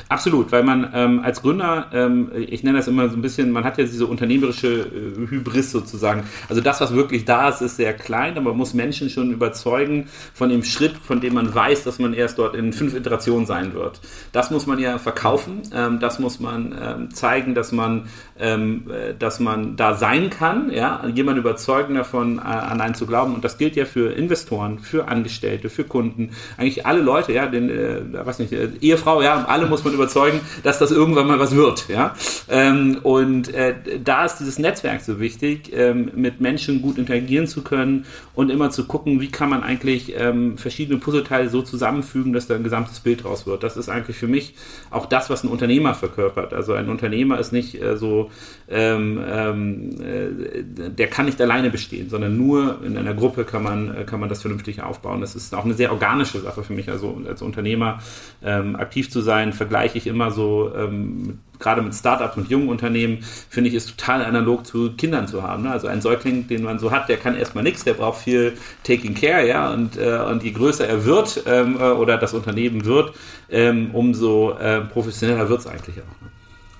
Absolut, 0.09 0.53
weil 0.53 0.63
man 0.63 0.91
ähm, 0.95 1.21
als 1.23 1.43
Gründer, 1.43 1.87
ähm, 1.93 2.31
ich 2.37 2.63
nenne 2.63 2.79
das 2.79 2.89
immer 2.89 3.09
so 3.09 3.17
ein 3.17 3.23
bisschen, 3.23 3.51
man 3.51 3.65
hat 3.65 3.79
ja 3.79 3.85
diese 3.85 4.07
unternehmerische 4.07 4.69
äh, 4.69 5.31
Hybris 5.31 5.73
sozusagen. 5.73 6.25
Also 6.49 6.61
das, 6.61 6.81
was 6.81 6.95
wirklich 6.95 7.25
da 7.25 7.49
ist, 7.49 7.61
ist 7.61 7.77
sehr 7.77 7.93
klein, 7.95 8.37
aber 8.37 8.51
man 8.51 8.59
muss 8.59 8.75
Menschen 8.75 9.11
schon 9.11 9.33
überzeugen 9.33 10.09
von 10.33 10.49
dem 10.49 10.63
Schritt, 10.63 10.97
von 10.97 11.21
dem 11.21 11.35
man 11.35 11.53
weiß, 11.55 11.85
dass 11.85 11.99
man 11.99 12.15
erst 12.15 12.39
dort 12.39 12.55
in 12.55 12.73
fünf 12.73 12.95
Iterationen 12.95 13.47
sein 13.47 13.75
wird. 13.75 14.01
Das 14.33 14.51
muss 14.51 14.67
man 14.67 14.79
ja 14.79 14.99
verkaufen, 14.99 15.63
ähm, 15.75 15.99
das 16.01 16.19
muss 16.19 16.41
man 16.41 16.75
ähm, 16.81 17.11
zeigen, 17.15 17.55
dass 17.55 17.73
man, 17.73 18.09
ähm, 18.39 18.91
äh, 18.91 19.15
dass 19.19 19.41
man 19.41 19.77
da 19.77 19.95
sein 19.95 20.31
kann, 20.31 20.71
ja, 20.71 21.05
jemand 21.13 21.39
überzeugen 21.39 21.95
davon, 21.95 22.39
äh, 22.39 22.43
an 22.43 22.81
einen 22.81 22.95
zu 22.95 23.07
glauben. 23.07 23.35
Und 23.35 23.45
das 23.45 23.59
gilt 23.59 23.77
ja 23.77 23.85
für 23.85 24.13
Investoren, 24.13 24.79
für 24.79 25.09
Angestellte, 25.09 25.69
für 25.69 25.85
Kunden, 25.85 26.31
eigentlich 26.57 26.87
alle 26.87 27.01
Leute, 27.01 27.33
ja, 27.33 27.47
den, 27.47 27.69
äh, 27.69 28.25
weiß 28.25 28.39
nicht, 28.39 28.53
äh, 28.53 28.69
Ehefrau, 28.81 29.23
ja, 29.23 29.45
alle 29.47 29.64
muss 29.67 29.85
man 29.85 29.95
überzeugen, 29.95 30.41
dass 30.63 30.79
das 30.79 30.91
irgendwann 30.91 31.27
mal 31.27 31.39
was 31.39 31.55
wird. 31.55 31.89
Ja? 31.89 32.15
Ähm, 32.49 32.99
und 33.03 33.53
äh, 33.55 33.75
da 34.03 34.25
ist 34.25 34.39
dieses 34.39 34.59
Netzwerk 34.59 35.01
so 35.01 35.21
wichtig, 35.21 35.71
ähm, 35.73 36.11
mit 36.15 36.41
Menschen 36.41 36.83
gut 36.83 36.99
interagieren 36.99 37.47
zu 37.47 37.63
können 37.63 38.07
und 38.35 38.51
immer 38.51 38.71
zu 38.71 38.87
gucken, 38.87 39.21
wie 39.21 39.31
kann 39.31 39.49
man 39.49 39.63
eigentlich 39.63 40.15
ähm, 40.17 40.59
verschiedene 40.59 40.99
Puzzleteile 40.99 41.49
so 41.49 41.63
zusammenfügen, 41.63 42.33
dass 42.33 42.47
da 42.47 42.55
ein 42.55 42.65
gesamtes 42.65 43.01
Bild 43.01 43.25
draus 43.25 43.47
wird. 43.47 43.63
Das 43.63 43.77
ist 43.77 43.89
eigentlich 43.89 44.17
für 44.17 44.29
mich 44.29 44.55
auch 44.91 45.07
das, 45.07 45.31
was 45.31 45.45
ein 45.45 45.49
Unternehmer 45.49 45.95
verkörpert. 45.95 46.53
Also 46.53 46.75
ein 46.75 46.89
Unternehmer 46.89 47.39
ist 47.39 47.53
nicht 47.53 47.81
äh, 47.81 47.97
so, 47.97 48.31
ähm, 48.69 49.21
ähm, 49.27 49.91
äh, 50.01 50.91
der 50.91 51.09
kann 51.09 51.27
nicht 51.27 51.41
alleine 51.41 51.71
bestehen, 51.71 52.11
sondern 52.11 52.37
nur 52.37 52.81
in 52.85 52.97
einer 52.97 53.15
Gruppe 53.15 53.45
kann 53.45 53.63
man, 53.63 53.95
äh, 53.95 54.05
kann 54.05 54.21
man 54.21 54.29
das 54.29 54.43
vernünftig 54.43 54.83
aufbauen. 54.83 55.21
Das 55.21 55.35
ist 55.35 55.55
auch 55.55 55.65
eine 55.65 55.75
sehr 55.75 55.93
organische 55.93 56.41
Sache 56.41 56.63
für 56.63 56.73
mich, 56.73 56.91
also 56.91 57.21
als 57.27 57.43
Unternehmer 57.43 58.01
ähm, 58.43 58.77
aktiv 58.77 59.11
zu 59.11 59.21
sein, 59.21 59.53
vergleiche 59.55 59.99
ich 59.99 60.07
immer 60.07 60.31
so, 60.31 60.73
ähm, 60.77 61.39
gerade 61.59 61.83
mit 61.83 61.95
Startups 61.95 62.37
und 62.37 62.51
jungen 62.51 62.69
Unternehmen, 62.69 63.25
finde 63.49 63.71
ich, 63.71 63.75
ist 63.75 63.97
total 63.97 64.25
analog 64.25 64.67
zu 64.67 64.93
Kindern 64.93 65.29
zu 65.29 65.43
haben. 65.43 65.63
Ne? 65.63 65.71
Also 65.71 65.87
ein 65.87 66.01
Säugling, 66.01 66.47
den 66.49 66.63
man 66.63 66.79
so 66.79 66.91
hat, 66.91 67.09
der 67.09 67.17
kann 67.17 67.37
erstmal 67.37 67.65
nichts, 67.65 67.85
der 67.85 67.95
braucht 67.95 68.23
viel 68.23 68.53
Taking 68.83 69.15
Care, 69.15 69.47
ja, 69.47 69.73
und, 69.73 69.97
äh, 69.97 70.19
und 70.19 70.43
je 70.43 70.51
größer 70.51 70.87
er 70.87 71.05
wird 71.05 71.43
ähm, 71.47 71.77
äh, 71.79 71.85
oder 71.85 72.19
das 72.19 72.35
Unternehmen 72.35 72.85
wird, 72.85 73.15
ähm, 73.51 73.91
umso 73.93 74.53
äh, 74.59 74.81
professioneller 74.83 75.49
wird 75.49 75.61
es 75.61 75.67
eigentlich 75.67 75.97
auch. 76.01 76.23
Ne? 76.23 76.31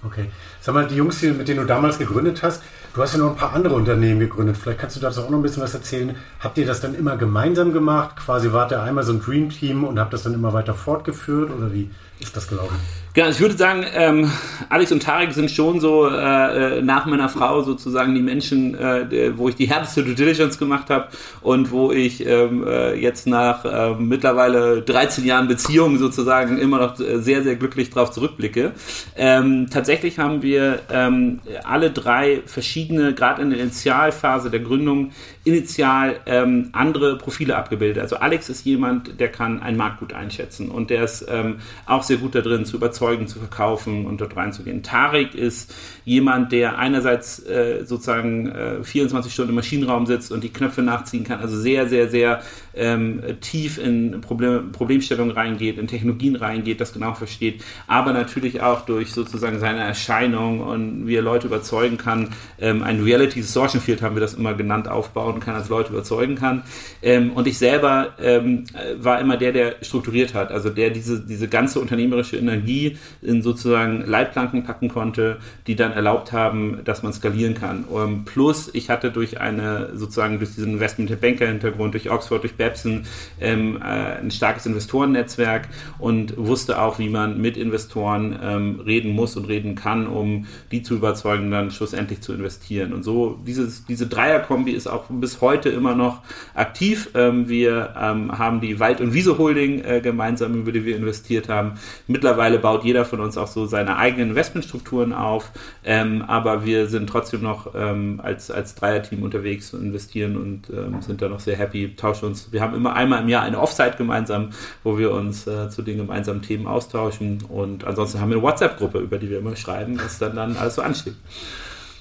Okay. 0.05 0.27
Sag 0.61 0.75
mal, 0.75 0.87
die 0.87 0.97
Jungs, 0.97 1.23
mit 1.23 1.49
denen 1.49 1.61
du 1.61 1.67
damals 1.67 1.99
gegründet 1.99 2.43
hast, 2.43 2.63
du 2.95 3.03
hast 3.03 3.13
ja 3.13 3.19
noch 3.19 3.31
ein 3.31 3.37
paar 3.37 3.53
andere 3.53 3.75
Unternehmen 3.75 4.21
gegründet. 4.21 4.57
Vielleicht 4.57 4.79
kannst 4.79 4.97
du 4.97 5.01
dazu 5.01 5.23
auch 5.23 5.31
noch 5.31 5.39
ein 5.39 5.43
bisschen 5.43 5.63
was 5.63 5.75
erzählen. 5.75 6.17
Habt 6.41 6.57
ihr 6.57 6.67
das 6.67 6.81
dann 6.81 6.95
immer 6.95 7.17
gemeinsam 7.17 7.73
gemacht? 7.73 8.17
Quasi 8.17 8.53
wart 8.53 8.73
ihr 8.73 8.83
einmal 8.83 9.05
so 9.05 9.13
ein 9.13 9.21
Dream 9.21 9.51
Team 9.51 9.85
und 9.85 9.99
habt 9.99 10.13
das 10.13 10.23
dann 10.23 10.35
immer 10.35 10.53
weiter 10.53 10.75
fortgeführt 10.75 11.51
oder 11.51 11.73
wie 11.73 11.91
ist 12.21 12.37
das 12.37 12.49
gelaufen? 12.49 12.79
Genau, 13.15 13.29
ich 13.29 13.39
würde 13.39 13.57
sagen, 13.57 13.87
ähm, 13.95 14.29
Alex 14.69 14.91
und 14.91 15.01
Tarek 15.01 15.33
sind 15.33 15.49
schon 15.49 15.79
so 15.79 16.09
äh, 16.09 16.79
äh, 16.79 16.83
nach 16.83 17.07
meiner 17.07 17.29
Frau 17.29 17.63
sozusagen 17.63 18.13
die 18.13 18.21
Menschen, 18.21 18.75
äh, 18.75 19.39
wo 19.39 19.49
ich 19.49 19.55
die 19.55 19.67
härteste 19.67 20.03
Due 20.03 20.17
Diligence 20.17 20.59
gemacht 20.59 20.91
habe 20.91 21.07
und 21.41 21.71
wo 21.71 21.93
ich 21.93 22.27
ähm, 22.27 22.67
äh, 22.67 22.95
jetzt 22.95 23.29
nach 23.29 23.65
äh, 23.65 23.95
mittlerweile 23.95 24.83
13 24.83 25.25
Jahren 25.25 25.47
Beziehung 25.47 25.97
sozusagen 25.97 26.59
immer 26.59 26.79
noch 26.79 26.97
sehr, 26.97 27.45
sehr 27.45 27.55
glücklich 27.55 27.91
drauf 27.91 28.11
zurückblicke. 28.11 28.73
Ähm, 29.15 29.69
tatsächlich 29.71 30.19
haben 30.19 30.43
wir 30.43 30.81
ähm, 30.91 31.39
alle 31.63 31.93
drei 31.93 32.43
verschiedene, 32.47 33.15
gerade 33.15 33.43
in 33.43 33.51
der 33.51 33.61
Initialphase 33.61 34.51
der 34.51 34.59
Gründung, 34.59 35.13
initial 35.45 36.21
ähm, 36.25 36.71
andere 36.73 37.19
Profile 37.19 37.57
abgebildet. 37.57 38.03
Also 38.03 38.17
Alex 38.17 38.49
ist 38.49 38.65
jemand, 38.65 39.21
der 39.21 39.31
kann 39.31 39.63
einen 39.63 39.77
Markt 39.77 40.01
gut 40.01 40.15
einschätzen 40.15 40.71
und 40.71 40.89
der 40.89 41.05
ist 41.05 41.27
ähm, 41.29 41.57
auch 41.85 42.03
sehr 42.03 42.17
gut 42.17 42.35
da 42.35 42.41
drin 42.41 42.65
zu 42.65 42.77
überzeugen 42.77 43.27
zu 43.27 43.39
verkaufen 43.39 44.07
und 44.07 44.23
dort 44.23 44.35
reinzugehen. 44.37 44.83
Tarek 44.83 45.35
ist 45.35 45.75
jemand, 46.07 46.51
der 46.53 46.79
einerseits 46.79 47.41
äh, 47.41 47.85
sozusagen 47.85 48.49
äh, 48.49 48.83
24 48.83 49.33
Stunden 49.33 49.51
im 49.51 49.57
Maschinenraum 49.57 50.07
sitzt 50.07 50.33
und 50.33 50.43
die 50.43 50.53
Knöpfe 50.53 50.81
nachziehen 50.81 51.25
kann, 51.25 51.41
also 51.41 51.59
sehr, 51.59 51.89
sehr, 51.89 52.09
sehr 52.09 52.43
ähm, 52.75 53.23
tief 53.43 53.77
in 53.77 54.23
Problem, 54.23 54.73
Problemstellungen 54.73 55.33
reingeht, 55.33 55.77
in 55.77 55.87
Technologien 55.87 56.37
reingeht, 56.37 56.81
das 56.81 56.95
genau 56.95 57.13
versteht, 57.13 57.63
aber 57.87 58.15
natürlich 58.15 58.63
auch 58.63 58.87
durch 58.87 59.13
sozusagen 59.13 59.59
seine 59.59 59.81
Erscheinung 59.81 60.61
und 60.61 61.07
wie 61.07 61.17
er 61.17 61.23
Leute 61.23 61.49
überzeugen 61.49 61.99
kann, 61.99 62.31
ähm, 62.59 62.83
ein 62.83 63.03
Reality 63.03 63.43
Distortion 63.43 63.83
Field 63.83 64.01
haben 64.01 64.17
wir 64.17 64.21
das 64.21 64.33
immer 64.33 64.55
genannt, 64.55 64.89
aufbauen 64.89 65.34
kann, 65.41 65.55
als 65.55 65.69
Leute 65.69 65.93
überzeugen 65.93 66.35
kann. 66.35 66.63
Ähm, 67.03 67.33
und 67.33 67.47
ich 67.47 67.59
selber 67.59 68.15
ähm, 68.21 68.65
war 68.97 69.21
immer 69.21 69.37
der, 69.37 69.53
der 69.53 69.77
strukturiert 69.83 70.35
hat, 70.35 70.51
also 70.51 70.71
der 70.71 70.91
diese, 70.91 71.21
diese 71.21 71.49
ganze 71.49 71.81
unternehmerische 71.81 72.37
Energie 72.37 72.97
in 73.23 73.43
sozusagen 73.43 74.05
Leitplanken 74.07 74.65
packen 74.65 74.89
konnte, 74.89 75.39
die 75.67 75.77
dann 75.77 75.93
erlaubt 75.93 76.33
haben, 76.33 76.81
dass 76.85 77.03
man 77.03 77.13
skalieren 77.13 77.55
kann. 77.55 77.85
Um, 77.85 78.25
plus, 78.25 78.71
ich 78.73 78.91
hatte 78.91 79.11
durch 79.11 79.41
eine, 79.41 79.91
sozusagen 79.95 80.39
durch 80.39 80.55
diesen 80.55 80.75
Investment-Banker-Hintergrund, 80.75 81.95
durch 81.95 82.11
Oxford, 82.11 82.43
durch 82.43 82.55
Babson, 82.55 83.05
ähm, 83.41 83.77
äh, 83.77 84.21
ein 84.21 84.31
starkes 84.31 84.67
Investorennetzwerk 84.67 85.69
und 85.99 86.37
wusste 86.37 86.81
auch, 86.81 86.99
wie 86.99 87.09
man 87.09 87.41
mit 87.41 87.57
Investoren 87.57 88.39
ähm, 88.43 88.81
reden 88.81 89.13
muss 89.13 89.37
und 89.37 89.47
reden 89.47 89.75
kann, 89.75 90.07
um 90.07 90.47
die 90.71 90.83
zu 90.83 90.95
überzeugen, 90.95 91.51
dann 91.51 91.71
schlussendlich 91.71 92.21
zu 92.21 92.33
investieren. 92.33 92.93
Und 92.93 93.03
so, 93.03 93.39
dieses, 93.47 93.85
diese 93.87 94.07
Dreierkombi 94.07 94.73
ist 94.73 94.87
auch 94.87 95.11
ein 95.11 95.21
bis 95.25 95.41
heute 95.41 95.71
immer 95.71 95.95
noch 95.95 96.21
aktiv. 96.55 97.09
Ähm, 97.15 97.49
wir 97.49 97.95
ähm, 97.99 98.37
haben 98.37 98.61
die 98.61 98.79
Wald- 98.79 99.01
und 99.01 99.15
Wiese 99.15 99.39
Holding 99.39 99.83
äh, 99.83 100.03
gemeinsam, 100.03 100.55
über 100.55 100.71
die 100.71 100.85
wir 100.85 100.97
investiert 100.97 101.49
haben. 101.49 101.79
Mittlerweile 102.07 102.59
baut 102.59 102.85
jeder 102.85 103.07
von 103.07 103.21
uns 103.21 103.39
auch 103.39 103.47
so 103.47 103.65
seine 103.65 103.97
eigenen 103.97 104.31
Investmentstrukturen 104.31 105.15
auf, 105.15 105.51
ähm, 105.83 106.23
aber 106.27 106.67
wir 106.67 106.89
sind 106.89 107.09
trotzdem 107.09 107.41
noch 107.41 107.75
ähm, 107.75 108.21
als, 108.23 108.51
als 108.51 108.75
Dreierteam 108.75 109.23
unterwegs 109.23 109.73
und 109.73 109.81
investieren 109.81 110.37
und 110.37 110.69
ähm, 110.69 111.01
sind 111.01 111.23
da 111.23 111.31
noch 111.31 111.41
sehr 111.41 111.57
happy, 111.57 111.97
tauschen 111.97 112.27
uns. 112.27 112.53
Wir 112.53 112.61
haben 112.61 112.75
immer 112.75 112.95
einmal 112.95 113.23
im 113.23 113.31
Jahr 113.31 113.45
eine 113.45 113.59
Offsite 113.59 113.97
gemeinsam, 113.97 114.51
wo 114.83 114.99
wir 114.99 115.11
uns 115.13 115.47
äh, 115.47 115.71
zu 115.71 115.81
den 115.81 115.97
gemeinsamen 115.97 116.43
Themen 116.43 116.67
austauschen 116.67 117.39
und 117.49 117.85
ansonsten 117.85 118.21
haben 118.21 118.29
wir 118.29 118.37
eine 118.37 118.45
WhatsApp-Gruppe, 118.45 118.99
über 118.99 119.17
die 119.17 119.31
wir 119.31 119.39
immer 119.39 119.57
schreiben, 119.57 119.99
was 119.99 120.19
dann, 120.19 120.37
dann 120.37 120.59
alles 120.59 120.75
so 120.75 120.83
ansteht. 120.83 121.15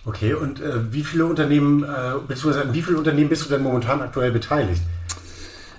Okay, 0.05 0.33
und 0.33 0.59
äh, 0.59 0.91
wie 0.91 1.03
viele 1.03 1.25
Unternehmen, 1.25 1.83
äh, 1.83 1.87
beziehungsweise 2.27 2.67
an 2.67 2.73
wie 2.73 2.81
vielen 2.81 2.97
Unternehmen 2.97 3.29
bist 3.29 3.45
du 3.45 3.49
denn 3.49 3.63
momentan 3.63 4.01
aktuell 4.01 4.31
beteiligt? 4.31 4.81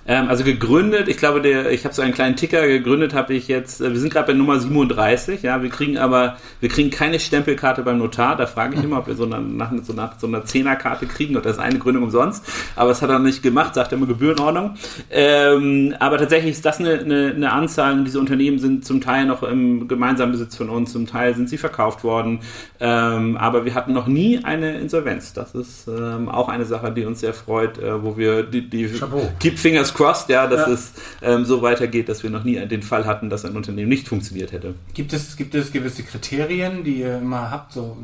Ähm, 0.07 0.29
also 0.29 0.43
gegründet, 0.43 1.07
ich 1.07 1.17
glaube, 1.17 1.41
der, 1.41 1.71
ich 1.71 1.83
habe 1.83 1.95
so 1.95 2.03
einen 2.03 2.13
kleinen 2.13 2.35
Ticker 2.35 2.67
gegründet, 2.67 3.15
habe 3.15 3.33
ich 3.33 3.47
jetzt, 3.47 3.81
äh, 3.81 3.91
wir 3.91 3.99
sind 3.99 4.13
gerade 4.13 4.27
bei 4.27 4.33
Nummer 4.33 4.59
37, 4.59 5.41
ja, 5.41 5.63
wir 5.63 5.69
kriegen 5.69 5.97
aber, 5.97 6.37
wir 6.59 6.69
kriegen 6.69 6.91
keine 6.91 7.19
Stempelkarte 7.19 7.81
beim 7.81 7.97
Notar, 7.97 8.35
da 8.35 8.45
frage 8.45 8.75
ich 8.75 8.83
immer, 8.83 8.99
ob 8.99 9.07
wir 9.07 9.15
so 9.15 9.25
eine, 9.25 9.41
nach, 9.41 9.71
so, 9.81 9.93
nach, 9.93 10.19
so 10.19 10.27
einer 10.27 10.45
Zehnerkarte 10.45 11.07
kriegen 11.07 11.35
oder 11.35 11.45
das 11.45 11.57
ist 11.57 11.63
eine 11.63 11.79
Gründung 11.79 12.03
umsonst, 12.03 12.45
aber 12.75 12.89
das 12.89 13.01
hat 13.01 13.09
er 13.09 13.17
nicht 13.17 13.41
gemacht, 13.41 13.73
sagt 13.73 13.93
er 13.93 13.97
immer 13.97 14.05
Gebührenordnung. 14.05 14.75
Ähm, 15.09 15.95
aber 15.99 16.19
tatsächlich 16.19 16.51
ist 16.51 16.65
das 16.65 16.79
eine, 16.79 16.99
eine, 16.99 17.33
eine 17.35 17.51
Anzahl, 17.51 18.03
diese 18.03 18.19
Unternehmen 18.19 18.59
sind 18.59 18.85
zum 18.85 19.01
Teil 19.01 19.25
noch 19.25 19.41
im 19.41 19.87
gemeinsamen 19.87 20.33
Besitz 20.33 20.55
von 20.55 20.69
uns, 20.69 20.91
zum 20.91 21.07
Teil 21.07 21.33
sind 21.33 21.49
sie 21.49 21.57
verkauft 21.57 22.03
worden, 22.03 22.41
ähm, 22.79 23.37
aber 23.37 23.65
wir 23.65 23.73
hatten 23.73 23.93
noch 23.93 24.05
nie 24.05 24.39
eine 24.43 24.77
Insolvenz. 24.77 25.33
Das 25.33 25.55
ist 25.55 25.87
ähm, 25.87 26.29
auch 26.29 26.47
eine 26.47 26.65
Sache, 26.65 26.91
die 26.91 27.05
uns 27.05 27.21
sehr 27.21 27.33
freut, 27.33 27.79
äh, 27.79 28.03
wo 28.03 28.17
wir 28.17 28.43
die, 28.43 28.69
die 28.69 28.87
Chapeau. 28.87 29.31
Keep 29.39 29.57
Fingers 29.57 29.94
crossed, 29.95 30.29
ja, 30.29 30.45
dass 30.47 30.67
Ja. 30.67 30.73
es 30.73 30.91
ähm, 31.23 31.45
so 31.45 31.61
weitergeht, 31.61 32.07
dass 32.09 32.21
wir 32.21 32.29
noch 32.29 32.43
nie 32.43 32.63
den 32.67 32.83
Fall 32.83 33.05
hatten, 33.05 33.29
dass 33.29 33.45
ein 33.45 33.55
Unternehmen 33.55 33.89
nicht 33.89 34.07
funktioniert 34.07 34.51
hätte. 34.51 34.75
Gibt 34.93 35.13
es, 35.13 35.35
gibt 35.35 35.55
es 35.55 35.71
gewisse 35.71 36.03
Kriterien, 36.03 36.83
die 36.83 36.99
ihr 36.99 37.17
immer 37.17 37.49
habt, 37.49 37.73
so 37.73 37.97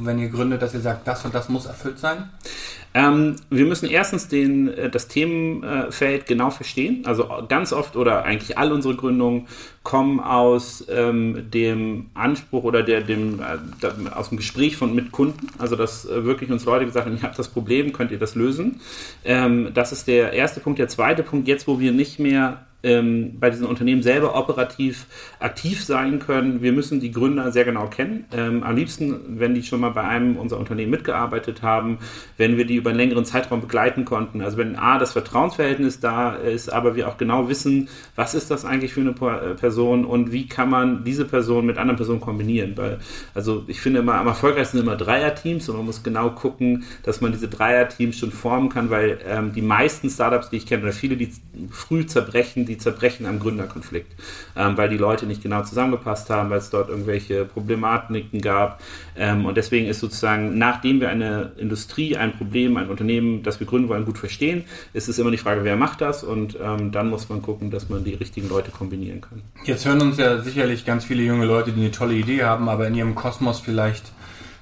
wenn 0.00 0.18
ihr 0.18 0.28
gründet, 0.30 0.62
dass 0.62 0.72
ihr 0.72 0.80
sagt, 0.80 1.06
das 1.06 1.24
und 1.24 1.34
das 1.34 1.48
muss 1.50 1.66
erfüllt 1.66 1.98
sein? 1.98 2.30
Ähm, 2.96 3.36
wir 3.50 3.66
müssen 3.66 3.90
erstens 3.90 4.28
den, 4.28 4.68
äh, 4.68 4.88
das 4.88 5.06
Themenfeld 5.06 6.24
genau 6.24 6.48
verstehen. 6.48 7.02
Also 7.04 7.28
ganz 7.46 7.74
oft 7.74 7.94
oder 7.94 8.24
eigentlich 8.24 8.56
all 8.56 8.72
unsere 8.72 8.96
Gründungen 8.96 9.48
kommen 9.82 10.18
aus 10.18 10.82
ähm, 10.88 11.50
dem 11.50 12.06
Anspruch 12.14 12.64
oder 12.64 12.82
der, 12.82 13.02
dem, 13.02 13.40
äh, 13.40 14.10
aus 14.14 14.30
dem 14.30 14.38
Gespräch 14.38 14.78
von 14.78 14.94
mit 14.94 15.12
Kunden. 15.12 15.48
Also 15.58 15.76
dass 15.76 16.06
äh, 16.06 16.24
wirklich 16.24 16.50
uns 16.50 16.64
Leute 16.64 16.86
gesagt 16.86 17.04
haben, 17.04 17.14
ich 17.14 17.22
habe 17.22 17.36
das 17.36 17.48
Problem, 17.48 17.92
könnt 17.92 18.12
ihr 18.12 18.18
das 18.18 18.34
lösen? 18.34 18.80
Ähm, 19.26 19.72
das 19.74 19.92
ist 19.92 20.08
der 20.08 20.32
erste 20.32 20.60
Punkt. 20.60 20.78
Der 20.78 20.88
zweite 20.88 21.22
Punkt, 21.22 21.48
jetzt 21.48 21.68
wo 21.68 21.78
wir 21.78 21.92
nicht 21.92 22.18
mehr 22.18 22.65
ähm, 22.82 23.38
bei 23.40 23.50
diesen 23.50 23.66
Unternehmen 23.66 24.02
selber 24.02 24.36
operativ 24.36 25.06
aktiv 25.40 25.84
sein 25.84 26.18
können. 26.18 26.62
Wir 26.62 26.72
müssen 26.72 27.00
die 27.00 27.10
Gründer 27.10 27.50
sehr 27.52 27.64
genau 27.64 27.88
kennen. 27.88 28.26
Ähm, 28.32 28.62
am 28.62 28.76
liebsten, 28.76 29.38
wenn 29.40 29.54
die 29.54 29.62
schon 29.62 29.80
mal 29.80 29.90
bei 29.90 30.02
einem 30.02 30.36
unserer 30.36 30.60
Unternehmen 30.60 30.90
mitgearbeitet 30.90 31.62
haben, 31.62 31.98
wenn 32.36 32.56
wir 32.56 32.66
die 32.66 32.76
über 32.76 32.90
einen 32.90 32.98
längeren 32.98 33.24
Zeitraum 33.24 33.60
begleiten 33.60 34.04
konnten. 34.04 34.40
Also 34.40 34.56
wenn 34.58 34.76
A, 34.76 34.98
das 34.98 35.12
Vertrauensverhältnis 35.12 36.00
da 36.00 36.34
ist, 36.34 36.72
aber 36.72 36.96
wir 36.96 37.08
auch 37.08 37.16
genau 37.16 37.48
wissen, 37.48 37.88
was 38.14 38.34
ist 38.34 38.50
das 38.50 38.64
eigentlich 38.64 38.92
für 38.92 39.00
eine 39.00 39.10
äh, 39.10 39.54
Person 39.54 40.04
und 40.04 40.32
wie 40.32 40.46
kann 40.46 40.70
man 40.70 41.04
diese 41.04 41.24
Person 41.24 41.66
mit 41.66 41.78
anderen 41.78 41.96
Personen 41.96 42.20
kombinieren. 42.20 42.76
Weil, 42.76 42.98
also 43.34 43.64
ich 43.66 43.80
finde 43.80 44.00
immer, 44.00 44.14
am 44.14 44.26
erfolgreichsten 44.26 44.78
sind 44.78 44.86
immer 44.86 44.96
Dreierteams 44.96 45.68
und 45.68 45.76
man 45.76 45.86
muss 45.86 46.02
genau 46.02 46.30
gucken, 46.30 46.84
dass 47.02 47.20
man 47.20 47.32
diese 47.32 47.48
Dreierteams 47.48 48.16
schon 48.16 48.30
formen 48.30 48.68
kann, 48.68 48.90
weil 48.90 49.18
ähm, 49.26 49.52
die 49.52 49.62
meisten 49.62 50.08
Startups, 50.08 50.50
die 50.50 50.56
ich 50.56 50.66
kenne, 50.66 50.82
oder 50.82 50.92
viele, 50.92 51.16
die 51.16 51.30
früh 51.70 52.06
zerbrechen, 52.06 52.66
die 52.66 52.75
zerbrechen 52.78 53.26
am 53.26 53.38
Gründerkonflikt, 53.38 54.12
ähm, 54.56 54.76
weil 54.76 54.88
die 54.88 54.96
Leute 54.96 55.26
nicht 55.26 55.42
genau 55.42 55.62
zusammengepasst 55.62 56.30
haben, 56.30 56.50
weil 56.50 56.58
es 56.58 56.70
dort 56.70 56.88
irgendwelche 56.88 57.44
Problematiken 57.44 58.40
gab. 58.40 58.80
Ähm, 59.16 59.46
und 59.46 59.56
deswegen 59.56 59.86
ist 59.86 60.00
sozusagen, 60.00 60.58
nachdem 60.58 61.00
wir 61.00 61.08
eine 61.08 61.52
Industrie, 61.56 62.16
ein 62.16 62.32
Problem, 62.36 62.76
ein 62.76 62.88
Unternehmen, 62.88 63.42
das 63.42 63.60
wir 63.60 63.66
gründen 63.66 63.88
wollen, 63.88 64.04
gut 64.04 64.18
verstehen, 64.18 64.64
ist 64.92 65.08
es 65.08 65.18
immer 65.18 65.30
die 65.30 65.38
Frage, 65.38 65.64
wer 65.64 65.76
macht 65.76 66.00
das? 66.00 66.24
Und 66.24 66.58
ähm, 66.62 66.92
dann 66.92 67.10
muss 67.10 67.28
man 67.28 67.42
gucken, 67.42 67.70
dass 67.70 67.88
man 67.88 68.04
die 68.04 68.14
richtigen 68.14 68.48
Leute 68.48 68.70
kombinieren 68.70 69.20
kann. 69.20 69.42
Jetzt 69.64 69.86
hören 69.86 70.00
uns 70.00 70.18
ja 70.18 70.40
sicherlich 70.42 70.84
ganz 70.84 71.04
viele 71.04 71.22
junge 71.22 71.46
Leute, 71.46 71.72
die 71.72 71.80
eine 71.80 71.90
tolle 71.90 72.14
Idee 72.14 72.44
haben, 72.44 72.68
aber 72.68 72.86
in 72.86 72.94
ihrem 72.94 73.14
Kosmos 73.14 73.60
vielleicht 73.60 74.12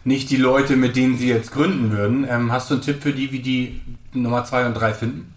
nicht 0.05 0.31
die 0.31 0.37
Leute, 0.37 0.77
mit 0.77 0.97
denen 0.97 1.17
sie 1.17 1.29
jetzt 1.29 1.53
gründen 1.53 1.91
würden. 1.91 2.27
Ähm, 2.29 2.53
hast 2.53 2.71
du 2.71 2.75
einen 2.75 2.83
Tipp 2.83 3.03
für 3.03 3.13
die, 3.13 3.33
wie 3.33 3.41
die 3.41 3.81
Nummer 4.13 4.45
zwei 4.45 4.67
und 4.67 4.75
drei 4.75 4.93
finden? 4.93 5.34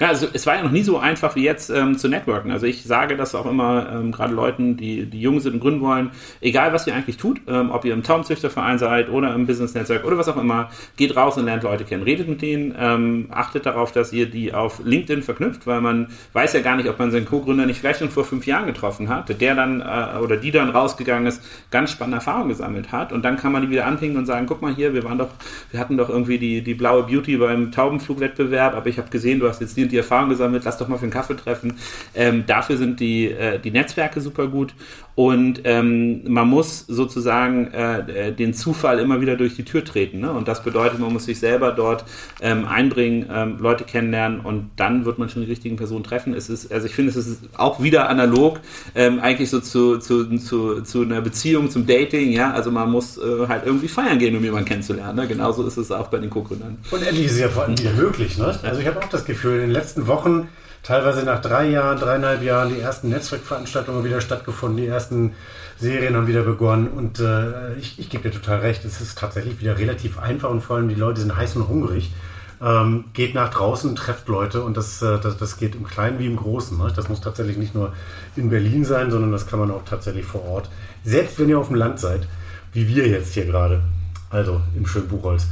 Ja, 0.00 0.08
also 0.08 0.28
es 0.32 0.46
war 0.46 0.54
ja 0.54 0.62
noch 0.62 0.70
nie 0.70 0.82
so 0.84 0.98
einfach 0.98 1.34
wie 1.34 1.42
jetzt 1.42 1.70
ähm, 1.70 1.98
zu 1.98 2.08
networken. 2.08 2.52
Also 2.52 2.66
ich 2.66 2.84
sage 2.84 3.16
das 3.16 3.34
auch 3.34 3.46
immer 3.46 3.90
ähm, 3.92 4.12
gerade 4.12 4.32
Leuten, 4.32 4.76
die, 4.76 5.06
die 5.06 5.20
jung 5.20 5.40
sind 5.40 5.54
und 5.54 5.60
gründen 5.60 5.80
wollen, 5.80 6.10
egal 6.40 6.72
was 6.72 6.86
ihr 6.86 6.94
eigentlich 6.94 7.16
tut, 7.16 7.40
ähm, 7.48 7.72
ob 7.72 7.84
ihr 7.84 7.94
im 7.94 8.04
Taumzüchterverein 8.04 8.78
seid 8.78 9.10
oder 9.10 9.34
im 9.34 9.46
Business-Netzwerk 9.46 10.04
oder 10.04 10.16
was 10.16 10.28
auch 10.28 10.36
immer, 10.36 10.70
geht 10.96 11.16
raus 11.16 11.36
und 11.36 11.46
lernt 11.46 11.64
Leute 11.64 11.84
kennen, 11.84 12.04
redet 12.04 12.28
mit 12.28 12.42
denen, 12.42 12.76
ähm, 12.78 13.26
achtet 13.30 13.66
darauf, 13.66 13.90
dass 13.90 14.12
ihr 14.12 14.26
die 14.26 14.54
auf 14.54 14.80
LinkedIn 14.84 15.22
verknüpft, 15.22 15.66
weil 15.66 15.80
man 15.80 16.08
weiß 16.32 16.52
ja 16.52 16.60
gar 16.60 16.76
nicht, 16.76 16.88
ob 16.88 16.98
man 17.00 17.10
seinen 17.10 17.26
Co-Gründer 17.26 17.66
nicht 17.66 17.80
vielleicht 17.80 17.98
schon 17.98 18.10
vor 18.10 18.24
fünf 18.24 18.46
Jahren 18.46 18.66
getroffen 18.66 19.08
hat, 19.08 19.40
der 19.40 19.54
dann 19.56 19.80
äh, 19.80 20.18
oder 20.22 20.36
die 20.36 20.52
dann 20.52 20.70
rausgegangen 20.70 21.26
ist, 21.26 21.42
ganz 21.72 21.90
spannende 21.90 22.18
Erfahrungen 22.18 22.50
gesammelt 22.50 22.92
hat. 22.92 23.12
Und 23.12 23.24
dann 23.24 23.36
kann 23.36 23.50
man 23.50 23.62
die 23.62 23.70
wieder 23.70 23.86
anpingen 23.86 24.16
und 24.16 24.26
sagen, 24.26 24.46
guck 24.46 24.62
mal 24.62 24.72
hier, 24.72 24.94
wir 24.94 25.02
waren 25.02 25.18
doch, 25.18 25.30
wir 25.72 25.80
hatten 25.80 25.96
doch 25.96 26.08
irgendwie 26.08 26.38
die, 26.38 26.62
die 26.62 26.74
blaue 26.74 27.02
Beauty 27.02 27.36
beim 27.36 27.72
Taubenflugwettbewerb, 27.72 28.76
aber 28.76 28.86
ich 28.86 28.98
habe 28.98 29.10
gesehen, 29.10 29.40
du 29.40 29.48
hast 29.48 29.60
jetzt 29.60 29.76
die 29.76 29.87
die 29.92 29.96
Erfahrung 29.96 30.28
gesammelt, 30.28 30.64
lass 30.64 30.78
doch 30.78 30.88
mal 30.88 30.96
für 30.96 31.02
einen 31.02 31.12
Kaffee 31.12 31.36
treffen. 31.36 31.78
Ähm, 32.14 32.44
dafür 32.46 32.76
sind 32.76 33.00
die, 33.00 33.30
äh, 33.30 33.58
die 33.58 33.70
Netzwerke 33.70 34.20
super 34.20 34.48
gut 34.48 34.74
und 35.18 35.62
ähm, 35.64 36.22
man 36.32 36.46
muss 36.46 36.84
sozusagen 36.86 37.72
äh, 37.72 38.32
den 38.32 38.54
Zufall 38.54 39.00
immer 39.00 39.20
wieder 39.20 39.34
durch 39.34 39.56
die 39.56 39.64
Tür 39.64 39.84
treten. 39.84 40.20
Ne? 40.20 40.30
Und 40.30 40.46
das 40.46 40.62
bedeutet, 40.62 41.00
man 41.00 41.12
muss 41.12 41.24
sich 41.24 41.40
selber 41.40 41.72
dort 41.72 42.04
ähm, 42.40 42.64
einbringen, 42.64 43.26
ähm, 43.28 43.56
Leute 43.58 43.82
kennenlernen 43.82 44.38
und 44.38 44.70
dann 44.76 45.04
wird 45.04 45.18
man 45.18 45.28
schon 45.28 45.42
die 45.42 45.48
richtigen 45.48 45.74
Personen 45.74 46.04
treffen. 46.04 46.34
Es 46.34 46.48
ist, 46.48 46.72
also 46.72 46.86
ich 46.86 46.94
finde, 46.94 47.10
es 47.10 47.16
ist 47.16 47.40
auch 47.56 47.82
wieder 47.82 48.08
analog, 48.08 48.60
ähm, 48.94 49.18
eigentlich 49.18 49.50
so 49.50 49.58
zu, 49.58 49.98
zu, 49.98 50.38
zu, 50.38 50.82
zu 50.82 51.02
einer 51.02 51.20
Beziehung, 51.20 51.68
zum 51.68 51.84
Dating, 51.84 52.30
ja. 52.30 52.52
Also 52.52 52.70
man 52.70 52.88
muss 52.88 53.18
äh, 53.18 53.48
halt 53.48 53.66
irgendwie 53.66 53.88
feiern 53.88 54.20
gehen, 54.20 54.36
um 54.36 54.44
jemanden 54.44 54.68
kennenzulernen. 54.68 55.16
Ne? 55.16 55.26
Genauso 55.26 55.66
ist 55.66 55.78
es 55.78 55.90
auch 55.90 56.06
bei 56.06 56.18
den 56.18 56.30
Co-Gründern. 56.30 56.78
Und 56.92 57.02
endlich 57.04 57.26
ist 57.26 57.32
es 57.32 57.40
ja 57.40 57.48
vor 57.48 57.64
allem 57.64 57.76
wieder 57.76 57.92
möglich. 57.94 58.38
Ne? 58.38 58.56
Also 58.62 58.80
ich 58.80 58.86
habe 58.86 59.00
auch 59.00 59.08
das 59.08 59.24
Gefühl, 59.24 59.54
in 59.54 59.60
den 59.62 59.70
letzten 59.72 60.06
Wochen, 60.06 60.46
teilweise 60.82 61.24
nach 61.24 61.40
drei 61.40 61.68
Jahren, 61.68 61.98
dreieinhalb 61.98 62.42
Jahren, 62.42 62.74
die 62.74 62.80
ersten 62.80 63.08
Netzwerkveranstaltungen 63.08 64.04
wieder 64.04 64.20
stattgefunden, 64.20 64.78
die 64.78 64.86
ersten 64.86 65.34
Serien 65.78 66.16
haben 66.16 66.26
wieder 66.26 66.42
begonnen. 66.42 66.88
Und 66.88 67.20
äh, 67.20 67.74
ich, 67.74 67.98
ich 67.98 68.10
gebe 68.10 68.28
dir 68.28 68.34
total 68.34 68.60
recht, 68.60 68.84
es 68.84 69.00
ist 69.00 69.18
tatsächlich 69.18 69.60
wieder 69.60 69.78
relativ 69.78 70.18
einfach 70.18 70.50
und 70.50 70.60
vor 70.60 70.76
allem 70.76 70.88
die 70.88 70.94
Leute 70.94 71.20
sind 71.20 71.36
heiß 71.36 71.56
und 71.56 71.68
hungrig. 71.68 72.12
Ähm, 72.60 73.04
geht 73.12 73.34
nach 73.34 73.50
draußen, 73.50 73.94
trefft 73.94 74.26
Leute 74.26 74.62
und 74.62 74.76
das, 74.76 75.00
äh, 75.00 75.18
das, 75.20 75.36
das 75.36 75.58
geht 75.58 75.76
im 75.76 75.84
Kleinen 75.84 76.18
wie 76.18 76.26
im 76.26 76.36
Großen. 76.36 76.76
Ne? 76.76 76.92
Das 76.94 77.08
muss 77.08 77.20
tatsächlich 77.20 77.56
nicht 77.56 77.74
nur 77.74 77.92
in 78.34 78.50
Berlin 78.50 78.84
sein, 78.84 79.12
sondern 79.12 79.30
das 79.30 79.46
kann 79.46 79.60
man 79.60 79.70
auch 79.70 79.84
tatsächlich 79.84 80.26
vor 80.26 80.44
Ort. 80.44 80.68
Selbst 81.04 81.38
wenn 81.38 81.48
ihr 81.48 81.58
auf 81.58 81.68
dem 81.68 81.76
Land 81.76 82.00
seid, 82.00 82.26
wie 82.72 82.88
wir 82.88 83.06
jetzt 83.06 83.34
hier 83.34 83.44
gerade, 83.44 83.82
also 84.30 84.60
im 84.76 84.86
schönen 84.86 85.08
Buchholz. 85.08 85.46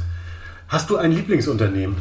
Hast 0.67 0.89
du 0.89 0.97
ein 0.97 1.11
Lieblingsunternehmen 1.11 1.95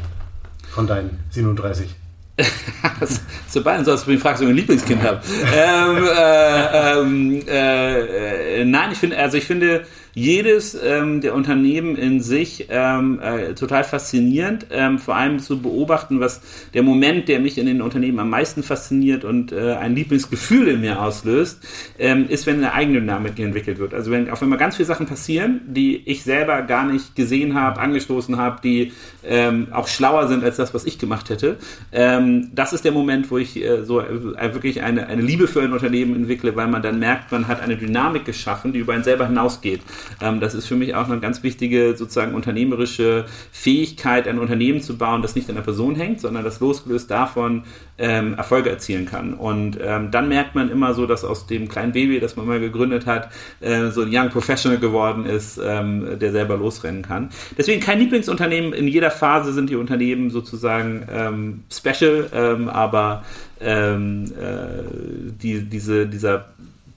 von 0.68 0.88
deinen 0.88 1.20
37? 1.30 1.94
Sobald 3.48 3.80
du 3.80 3.90
das 3.90 4.06
mich 4.06 4.20
fragst, 4.20 4.42
ob 4.42 4.48
ich 4.48 4.52
ein 4.52 4.56
Lieblingskind 4.56 5.02
habe. 5.02 5.20
ähm, 5.54 6.08
äh, 6.16 6.92
ähm, 6.92 7.42
äh, 7.48 8.60
äh, 8.60 8.64
nein, 8.64 8.92
ich 8.92 8.98
finde, 8.98 9.18
also 9.18 9.36
ich 9.36 9.44
finde 9.44 9.86
jedes 10.16 10.74
ähm, 10.82 11.20
der 11.20 11.34
Unternehmen 11.34 11.94
in 11.94 12.22
sich 12.22 12.68
ähm, 12.70 13.20
äh, 13.20 13.52
total 13.52 13.84
faszinierend, 13.84 14.66
ähm, 14.70 14.98
vor 14.98 15.14
allem 15.14 15.40
zu 15.40 15.60
beobachten, 15.60 16.20
was 16.20 16.40
der 16.72 16.82
Moment, 16.82 17.28
der 17.28 17.38
mich 17.38 17.58
in 17.58 17.66
den 17.66 17.82
Unternehmen 17.82 18.18
am 18.18 18.30
meisten 18.30 18.62
fasziniert 18.62 19.26
und 19.26 19.52
äh, 19.52 19.74
ein 19.74 19.94
Lieblingsgefühl 19.94 20.68
in 20.68 20.80
mir 20.80 21.02
auslöst, 21.02 21.62
ähm, 21.98 22.30
ist, 22.30 22.46
wenn 22.46 22.56
eine 22.56 22.72
Eigendynamik 22.72 23.38
entwickelt 23.38 23.78
wird. 23.78 23.92
Also 23.92 24.10
wenn 24.10 24.30
auf 24.30 24.40
einmal 24.40 24.58
ganz 24.58 24.76
viele 24.76 24.86
Sachen 24.86 25.04
passieren, 25.04 25.60
die 25.66 25.98
ich 26.06 26.24
selber 26.24 26.62
gar 26.62 26.86
nicht 26.90 27.14
gesehen 27.14 27.54
habe, 27.54 27.78
angestoßen 27.78 28.38
habe, 28.38 28.62
die 28.64 28.92
ähm, 29.22 29.68
auch 29.70 29.86
schlauer 29.86 30.28
sind 30.28 30.42
als 30.42 30.56
das, 30.56 30.72
was 30.72 30.86
ich 30.86 30.98
gemacht 30.98 31.28
hätte. 31.28 31.58
Ähm, 31.92 32.50
das 32.54 32.72
ist 32.72 32.86
der 32.86 32.92
Moment, 32.92 33.30
wo 33.30 33.36
ich 33.36 33.62
äh, 33.62 33.84
so 33.84 34.00
äh, 34.00 34.54
wirklich 34.54 34.82
eine, 34.82 35.08
eine 35.08 35.20
Liebe 35.20 35.46
für 35.46 35.60
ein 35.60 35.74
Unternehmen 35.74 36.16
entwickle, 36.16 36.56
weil 36.56 36.68
man 36.68 36.80
dann 36.80 36.98
merkt, 36.98 37.32
man 37.32 37.48
hat 37.48 37.60
eine 37.60 37.76
Dynamik 37.76 38.24
geschaffen, 38.24 38.72
die 38.72 38.78
über 38.78 38.94
einen 38.94 39.04
selber 39.04 39.26
hinausgeht. 39.26 39.82
Ähm, 40.20 40.40
das 40.40 40.54
ist 40.54 40.66
für 40.66 40.76
mich 40.76 40.94
auch 40.94 41.08
eine 41.08 41.20
ganz 41.20 41.42
wichtige 41.42 41.96
sozusagen 41.96 42.34
unternehmerische 42.34 43.26
Fähigkeit, 43.52 44.28
ein 44.28 44.38
Unternehmen 44.38 44.80
zu 44.80 44.96
bauen, 44.96 45.22
das 45.22 45.34
nicht 45.34 45.48
an 45.48 45.56
der 45.56 45.62
Person 45.62 45.94
hängt, 45.94 46.20
sondern 46.20 46.44
das 46.44 46.60
losgelöst 46.60 47.10
davon 47.10 47.64
ähm, 47.98 48.34
Erfolge 48.34 48.70
erzielen 48.70 49.06
kann. 49.06 49.34
Und 49.34 49.78
ähm, 49.82 50.10
dann 50.10 50.28
merkt 50.28 50.54
man 50.54 50.70
immer 50.70 50.94
so, 50.94 51.06
dass 51.06 51.24
aus 51.24 51.46
dem 51.46 51.68
kleinen 51.68 51.92
Baby, 51.92 52.20
das 52.20 52.36
man 52.36 52.46
mal 52.46 52.60
gegründet 52.60 53.06
hat, 53.06 53.30
äh, 53.60 53.90
so 53.90 54.02
ein 54.02 54.08
Young 54.10 54.30
Professional 54.30 54.78
geworden 54.78 55.24
ist, 55.24 55.60
ähm, 55.62 56.18
der 56.18 56.32
selber 56.32 56.56
losrennen 56.56 57.02
kann. 57.02 57.30
Deswegen 57.56 57.80
kein 57.80 57.98
Lieblingsunternehmen. 57.98 58.72
In 58.72 58.88
jeder 58.88 59.10
Phase 59.10 59.52
sind 59.52 59.70
die 59.70 59.76
Unternehmen 59.76 60.30
sozusagen 60.30 61.06
ähm, 61.10 61.64
special, 61.70 62.28
ähm, 62.32 62.68
aber 62.68 63.24
ähm, 63.60 64.24
äh, 64.38 65.32
die, 65.42 65.62
diese, 65.62 66.06
dieser 66.06 66.46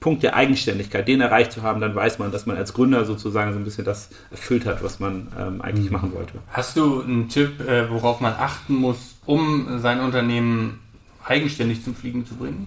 Punkt 0.00 0.22
der 0.22 0.34
Eigenständigkeit, 0.34 1.06
den 1.06 1.20
erreicht 1.20 1.52
zu 1.52 1.62
haben, 1.62 1.80
dann 1.80 1.94
weiß 1.94 2.18
man, 2.18 2.32
dass 2.32 2.46
man 2.46 2.56
als 2.56 2.72
Gründer 2.72 3.04
sozusagen 3.04 3.52
so 3.52 3.58
ein 3.58 3.64
bisschen 3.64 3.84
das 3.84 4.08
erfüllt 4.30 4.64
hat, 4.64 4.82
was 4.82 4.98
man 4.98 5.28
ähm, 5.38 5.60
eigentlich 5.60 5.86
mhm. 5.86 5.92
machen 5.92 6.14
wollte. 6.14 6.32
Hast 6.50 6.76
du 6.76 7.02
einen 7.02 7.28
Tipp, 7.28 7.60
äh, 7.60 7.90
worauf 7.90 8.20
man 8.20 8.32
achten 8.32 8.74
muss, 8.74 9.16
um 9.26 9.78
sein 9.78 10.00
Unternehmen 10.00 10.80
eigenständig 11.24 11.84
zum 11.84 11.94
Fliegen 11.94 12.24
zu 12.26 12.34
bringen? 12.34 12.66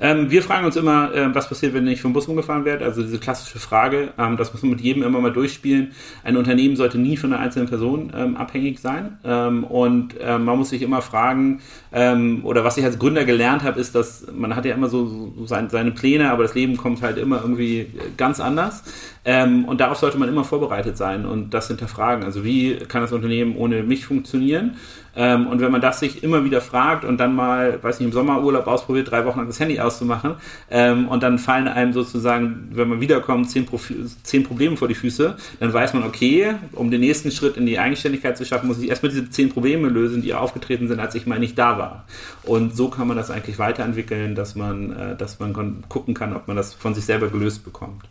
Ähm, 0.00 0.30
wir 0.30 0.42
fragen 0.42 0.66
uns 0.66 0.76
immer, 0.76 1.14
äh, 1.14 1.34
was 1.34 1.48
passiert, 1.48 1.74
wenn 1.74 1.86
ich 1.86 2.00
vom 2.00 2.12
Bus 2.12 2.26
umgefahren 2.26 2.64
werde. 2.64 2.84
Also 2.84 3.02
diese 3.02 3.18
klassische 3.18 3.58
Frage, 3.58 4.12
ähm, 4.18 4.36
das 4.36 4.52
muss 4.52 4.62
man 4.62 4.72
mit 4.72 4.80
jedem 4.80 5.02
immer 5.02 5.20
mal 5.20 5.32
durchspielen. 5.32 5.92
Ein 6.22 6.36
Unternehmen 6.36 6.76
sollte 6.76 6.98
nie 6.98 7.16
von 7.16 7.32
einer 7.32 7.42
einzelnen 7.42 7.68
Person 7.68 8.12
ähm, 8.16 8.36
abhängig 8.36 8.80
sein. 8.80 9.18
Ähm, 9.24 9.64
und 9.64 10.14
ähm, 10.20 10.44
man 10.44 10.58
muss 10.58 10.70
sich 10.70 10.82
immer 10.82 11.02
fragen, 11.02 11.60
ähm, 11.92 12.40
oder 12.44 12.64
was 12.64 12.76
ich 12.76 12.84
als 12.84 12.98
Gründer 12.98 13.24
gelernt 13.24 13.62
habe, 13.62 13.80
ist, 13.80 13.94
dass 13.94 14.26
man 14.32 14.56
hat 14.56 14.64
ja 14.64 14.74
immer 14.74 14.88
so, 14.88 15.32
so 15.36 15.46
sein, 15.46 15.70
seine 15.70 15.92
Pläne, 15.92 16.30
aber 16.30 16.42
das 16.42 16.54
Leben 16.54 16.76
kommt 16.76 17.02
halt 17.02 17.18
immer 17.18 17.40
irgendwie 17.40 17.86
ganz 18.16 18.40
anders. 18.40 18.82
Und 19.24 19.80
darauf 19.80 19.98
sollte 19.98 20.18
man 20.18 20.28
immer 20.28 20.44
vorbereitet 20.44 20.96
sein 20.96 21.24
und 21.24 21.54
das 21.54 21.68
hinterfragen. 21.68 22.24
Also 22.24 22.44
wie 22.44 22.76
kann 22.76 23.00
das 23.00 23.12
Unternehmen 23.12 23.56
ohne 23.56 23.82
mich 23.82 24.04
funktionieren? 24.04 24.76
Ähm, 25.16 25.46
und 25.46 25.60
wenn 25.60 25.70
man 25.70 25.80
das 25.80 26.00
sich 26.00 26.22
immer 26.22 26.44
wieder 26.44 26.60
fragt 26.60 27.04
und 27.04 27.18
dann 27.18 27.34
mal, 27.34 27.82
weiß 27.82 28.00
nicht, 28.00 28.08
im 28.08 28.12
Sommerurlaub 28.12 28.66
ausprobiert, 28.66 29.10
drei 29.10 29.24
Wochen 29.24 29.38
lang 29.38 29.46
das 29.46 29.60
Handy 29.60 29.78
auszumachen 29.78 30.34
ähm, 30.70 31.08
und 31.08 31.22
dann 31.22 31.38
fallen 31.38 31.68
einem 31.68 31.92
sozusagen, 31.92 32.68
wenn 32.72 32.88
man 32.88 33.00
wiederkommt, 33.00 33.50
zehn, 33.50 33.66
Profi 33.66 33.94
zehn 34.22 34.42
Probleme 34.42 34.76
vor 34.76 34.88
die 34.88 34.94
Füße, 34.94 35.36
dann 35.60 35.72
weiß 35.72 35.94
man, 35.94 36.02
okay, 36.02 36.54
um 36.72 36.90
den 36.90 37.00
nächsten 37.00 37.30
Schritt 37.30 37.56
in 37.56 37.66
die 37.66 37.78
Eigenständigkeit 37.78 38.36
zu 38.36 38.44
schaffen, 38.44 38.66
muss 38.66 38.80
ich 38.80 38.88
erstmal 38.88 39.12
diese 39.12 39.30
zehn 39.30 39.50
Probleme 39.50 39.88
lösen, 39.88 40.22
die 40.22 40.34
aufgetreten 40.34 40.88
sind, 40.88 41.00
als 41.00 41.14
ich 41.14 41.26
mal 41.26 41.38
nicht 41.38 41.58
da 41.58 41.78
war. 41.78 42.04
Und 42.42 42.76
so 42.76 42.88
kann 42.88 43.06
man 43.06 43.16
das 43.16 43.30
eigentlich 43.30 43.58
weiterentwickeln, 43.58 44.34
dass 44.34 44.56
man, 44.56 44.92
äh, 44.92 45.16
dass 45.16 45.38
man 45.38 45.54
gucken 45.88 46.14
kann, 46.14 46.34
ob 46.34 46.48
man 46.48 46.56
das 46.56 46.74
von 46.74 46.94
sich 46.94 47.04
selber 47.04 47.28
gelöst 47.28 47.64
bekommt. 47.64 48.02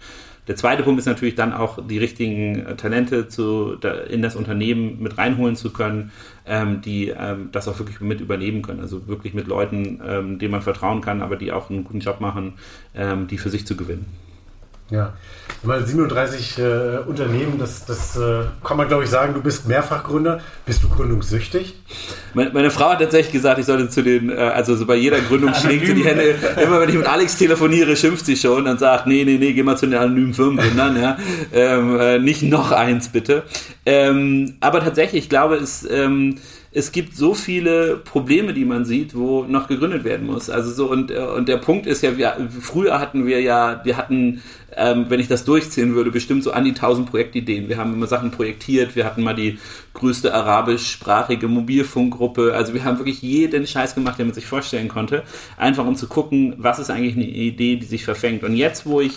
Der 0.47 0.55
zweite 0.57 0.83
Punkt 0.83 0.99
ist 0.99 1.05
natürlich 1.05 1.35
dann 1.35 1.53
auch 1.53 1.79
die 1.87 1.97
richtigen 1.97 2.65
äh, 2.65 2.75
Talente 2.75 3.27
zu, 3.27 3.75
da, 3.75 3.93
in 3.93 4.21
das 4.21 4.35
Unternehmen 4.35 5.01
mit 5.01 5.17
reinholen 5.17 5.55
zu 5.55 5.71
können, 5.71 6.11
ähm, 6.45 6.81
die 6.81 7.09
ähm, 7.09 7.49
das 7.51 7.67
auch 7.67 7.79
wirklich 7.79 8.01
mit 8.01 8.19
übernehmen 8.19 8.61
können. 8.61 8.81
Also 8.81 9.07
wirklich 9.07 9.33
mit 9.33 9.47
Leuten, 9.47 10.01
ähm, 10.05 10.39
denen 10.39 10.51
man 10.51 10.61
vertrauen 10.61 11.01
kann, 11.01 11.21
aber 11.21 11.37
die 11.37 11.51
auch 11.51 11.69
einen 11.69 11.83
guten 11.83 12.01
Job 12.01 12.19
machen, 12.19 12.53
ähm, 12.93 13.27
die 13.27 13.37
für 13.37 13.49
sich 13.49 13.65
zu 13.65 13.77
gewinnen. 13.77 14.22
Ja, 14.93 15.11
mal 15.63 15.83
37 15.83 16.59
äh, 16.59 16.97
Unternehmen, 17.07 17.57
das, 17.57 17.83
das 17.83 18.15
äh, 18.15 18.43
kann 18.63 18.77
man 18.77 18.87
glaube 18.87 19.05
ich 19.05 19.09
sagen, 19.09 19.33
du 19.33 19.41
bist 19.41 19.67
Mehrfachgründer. 19.67 20.39
Bist 20.67 20.83
du 20.83 20.89
gründungssüchtig? 20.89 21.81
Meine, 22.35 22.51
meine, 22.51 22.69
Frau 22.69 22.89
hat 22.89 22.99
tatsächlich 22.99 23.33
gesagt, 23.33 23.57
ich 23.57 23.65
sollte 23.65 23.89
zu 23.89 24.03
den, 24.03 24.29
äh, 24.29 24.35
also 24.35 24.75
so 24.75 24.85
bei 24.85 24.93
jeder 24.93 25.19
Gründung 25.21 25.51
schlägt 25.55 25.87
sie 25.87 25.95
die 25.95 26.05
Hände. 26.05 26.35
Immer 26.61 26.79
wenn 26.79 26.89
ich 26.89 26.95
mit 26.95 27.07
Alex 27.07 27.39
telefoniere, 27.39 27.95
schimpft 27.95 28.27
sie 28.27 28.35
schon 28.35 28.67
und 28.67 28.79
sagt, 28.79 29.07
nee, 29.07 29.23
nee, 29.25 29.39
nee, 29.39 29.53
geh 29.53 29.63
mal 29.63 29.75
zu 29.75 29.87
den 29.87 29.95
anonymen 29.95 30.35
Firmengründern, 30.35 31.01
ja. 31.01 31.17
Ähm, 31.51 31.99
äh, 31.99 32.19
nicht 32.19 32.43
noch 32.43 32.71
eins 32.71 33.09
bitte. 33.09 33.41
Ähm, 33.87 34.57
aber 34.59 34.79
tatsächlich, 34.81 35.23
ich 35.23 35.29
glaube, 35.29 35.55
es, 35.55 35.89
ähm, 35.89 36.35
es 36.75 36.91
gibt 36.91 37.15
so 37.15 37.35
viele 37.35 37.97
Probleme, 37.97 38.53
die 38.53 38.65
man 38.65 38.83
sieht, 38.83 39.15
wo 39.15 39.43
noch 39.43 39.67
gegründet 39.67 40.03
werden 40.03 40.25
muss. 40.25 40.49
Also 40.49 40.71
so 40.71 40.89
und 40.89 41.11
äh, 41.11 41.19
und 41.19 41.47
der 41.47 41.57
Punkt 41.57 41.85
ist 41.85 42.01
ja, 42.01 42.17
wir, 42.17 42.49
früher 42.59 42.99
hatten 42.99 43.25
wir 43.25 43.41
ja, 43.41 43.81
wir 43.83 43.97
hatten 43.97 44.41
ähm, 44.77 45.05
wenn 45.09 45.19
ich 45.19 45.27
das 45.27 45.43
durchziehen 45.45 45.95
würde, 45.95 46.11
bestimmt 46.11 46.43
so 46.43 46.51
an 46.51 46.63
die 46.63 46.71
1000 46.71 47.09
Projektideen. 47.09 47.69
Wir 47.69 47.77
haben 47.77 47.93
immer 47.93 48.07
Sachen 48.07 48.31
projektiert, 48.31 48.95
wir 48.95 49.05
hatten 49.05 49.23
mal 49.23 49.35
die 49.35 49.59
größte 49.93 50.33
arabischsprachige 50.33 51.47
Mobilfunkgruppe. 51.47 52.53
Also 52.53 52.73
wir 52.73 52.83
haben 52.83 52.97
wirklich 52.97 53.21
jeden 53.21 53.67
Scheiß 53.67 53.95
gemacht, 53.95 54.19
den 54.19 54.27
man 54.27 54.33
sich 54.33 54.45
vorstellen 54.45 54.87
konnte, 54.87 55.23
einfach 55.57 55.85
um 55.85 55.95
zu 55.95 56.07
gucken, 56.07 56.55
was 56.57 56.79
ist 56.79 56.89
eigentlich 56.89 57.15
eine 57.15 57.25
Idee, 57.25 57.75
die 57.75 57.85
sich 57.85 58.05
verfängt. 58.05 58.43
Und 58.43 58.55
jetzt, 58.55 58.85
wo 58.85 59.01
ich 59.01 59.13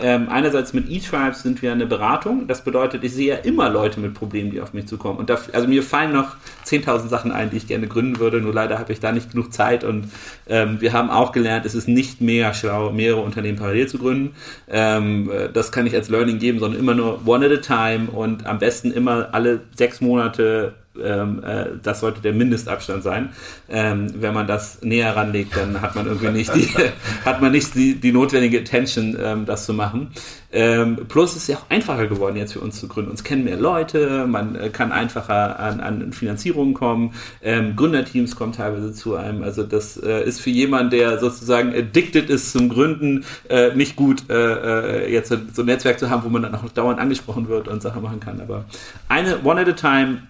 ähm, 0.00 0.28
einerseits 0.28 0.72
mit 0.72 0.88
E-Tribes 0.88 1.42
sind 1.42 1.62
wir 1.62 1.72
eine 1.72 1.86
Beratung, 1.86 2.46
das 2.46 2.64
bedeutet, 2.64 3.04
ich 3.04 3.14
sehe 3.14 3.28
ja 3.28 3.34
immer 3.36 3.68
Leute 3.68 4.00
mit 4.00 4.14
Problemen, 4.14 4.50
die 4.50 4.60
auf 4.60 4.72
mich 4.72 4.86
zukommen. 4.86 5.18
Und 5.18 5.30
dafür, 5.30 5.54
also 5.54 5.68
mir 5.68 5.82
fallen 5.82 6.12
noch 6.12 6.36
10.000 6.66 7.08
Sachen 7.08 7.32
ein, 7.32 7.50
die 7.50 7.56
ich 7.56 7.66
gerne 7.66 7.86
gründen 7.86 8.18
würde, 8.18 8.40
nur 8.40 8.52
leider 8.52 8.78
habe 8.78 8.92
ich 8.92 9.00
da 9.00 9.12
nicht 9.12 9.30
genug 9.30 9.52
Zeit 9.52 9.84
und 9.84 10.10
ähm, 10.48 10.80
wir 10.80 10.92
haben 10.92 11.10
auch 11.10 11.32
gelernt, 11.32 11.66
es 11.66 11.74
ist 11.74 11.88
nicht 11.88 12.20
mehr 12.20 12.54
schlau, 12.54 12.90
mehrere 12.90 13.20
Unternehmen 13.20 13.58
parallel 13.58 13.88
zu 13.88 13.98
gründen. 13.98 14.34
Ähm, 14.68 15.30
äh, 15.30 15.48
das 15.52 15.72
kann 15.72 15.86
ich 15.86 15.94
als 15.94 16.08
Learning 16.08 16.38
geben, 16.38 16.58
sondern 16.58 16.80
immer 16.80 16.94
nur 16.94 17.26
one 17.26 17.46
at 17.46 17.52
a 17.52 17.84
time 17.86 18.10
und 18.10 18.46
am 18.46 18.58
besten 18.58 18.92
immer 18.92 19.28
alle 19.32 19.60
sechs 19.76 20.00
Monate 20.00 20.74
ähm, 21.04 21.42
äh, 21.44 21.66
das 21.82 22.00
sollte 22.00 22.20
der 22.20 22.32
Mindestabstand 22.32 23.02
sein. 23.02 23.30
Ähm, 23.68 24.12
wenn 24.20 24.34
man 24.34 24.46
das 24.46 24.82
näher 24.82 25.14
ranlegt, 25.16 25.56
dann 25.56 25.80
hat 25.80 25.94
man 25.94 26.06
irgendwie 26.06 26.30
nicht 26.30 26.54
die, 26.54 26.68
hat 27.24 27.40
man 27.40 27.52
nicht 27.52 27.74
die, 27.74 27.94
die 27.94 28.12
notwendige 28.12 28.60
Attention, 28.60 29.16
ähm, 29.20 29.46
das 29.46 29.66
zu 29.66 29.74
machen. 29.74 30.10
Ähm, 30.50 31.06
plus 31.08 31.36
ist 31.36 31.42
es 31.42 31.48
ja 31.48 31.56
auch 31.56 31.68
einfacher 31.68 32.06
geworden, 32.06 32.36
jetzt 32.36 32.54
für 32.54 32.60
uns 32.60 32.80
zu 32.80 32.88
gründen. 32.88 33.10
Uns 33.10 33.22
kennen 33.22 33.44
mehr 33.44 33.58
Leute, 33.58 34.26
man 34.26 34.54
äh, 34.54 34.70
kann 34.70 34.92
einfacher 34.92 35.58
an, 35.60 35.80
an 35.80 36.12
Finanzierungen 36.12 36.72
kommen, 36.72 37.12
ähm, 37.42 37.76
Gründerteams 37.76 38.34
kommen 38.34 38.52
teilweise 38.52 38.94
zu 38.94 39.16
einem. 39.16 39.42
Also 39.42 39.62
das 39.62 39.98
äh, 39.98 40.24
ist 40.24 40.40
für 40.40 40.48
jemanden, 40.48 40.90
der 40.90 41.18
sozusagen 41.18 41.74
addicted 41.74 42.30
ist 42.30 42.52
zum 42.52 42.70
Gründen, 42.70 43.24
äh, 43.50 43.74
nicht 43.74 43.94
gut, 43.96 44.30
äh, 44.30 45.04
äh, 45.04 45.12
jetzt 45.12 45.28
so 45.28 45.62
ein 45.62 45.66
Netzwerk 45.66 45.98
zu 45.98 46.08
haben, 46.08 46.24
wo 46.24 46.30
man 46.30 46.42
dann 46.42 46.54
auch 46.54 46.66
dauernd 46.70 46.98
angesprochen 46.98 47.48
wird 47.48 47.68
und 47.68 47.82
Sachen 47.82 48.02
machen 48.02 48.20
kann. 48.20 48.40
Aber 48.40 48.64
eine 49.08 49.44
One 49.44 49.60
at 49.60 49.68
a 49.68 49.72
Time 49.72 50.22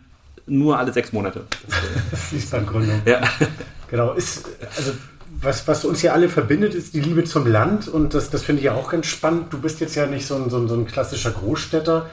nur 0.48 0.78
alle 0.78 0.92
sechs 0.92 1.12
Monate. 1.12 1.44
Fließbandgründung. 2.28 3.02
Ja. 3.04 3.20
Genau. 3.90 4.12
Ist, 4.12 4.46
also 4.76 4.92
was, 5.40 5.66
was 5.68 5.84
uns 5.84 6.00
hier 6.00 6.12
alle 6.12 6.28
verbindet, 6.28 6.74
ist 6.74 6.94
die 6.94 7.00
Liebe 7.00 7.24
zum 7.24 7.46
Land 7.46 7.88
und 7.88 8.14
das, 8.14 8.30
das 8.30 8.42
finde 8.42 8.60
ich 8.60 8.66
ja 8.66 8.74
auch 8.74 8.90
ganz 8.90 9.06
spannend. 9.06 9.52
Du 9.52 9.60
bist 9.60 9.80
jetzt 9.80 9.94
ja 9.94 10.06
nicht 10.06 10.26
so 10.26 10.34
ein, 10.34 10.50
so 10.50 10.58
ein, 10.58 10.68
so 10.68 10.74
ein 10.74 10.86
klassischer 10.86 11.30
Großstädter, 11.30 12.10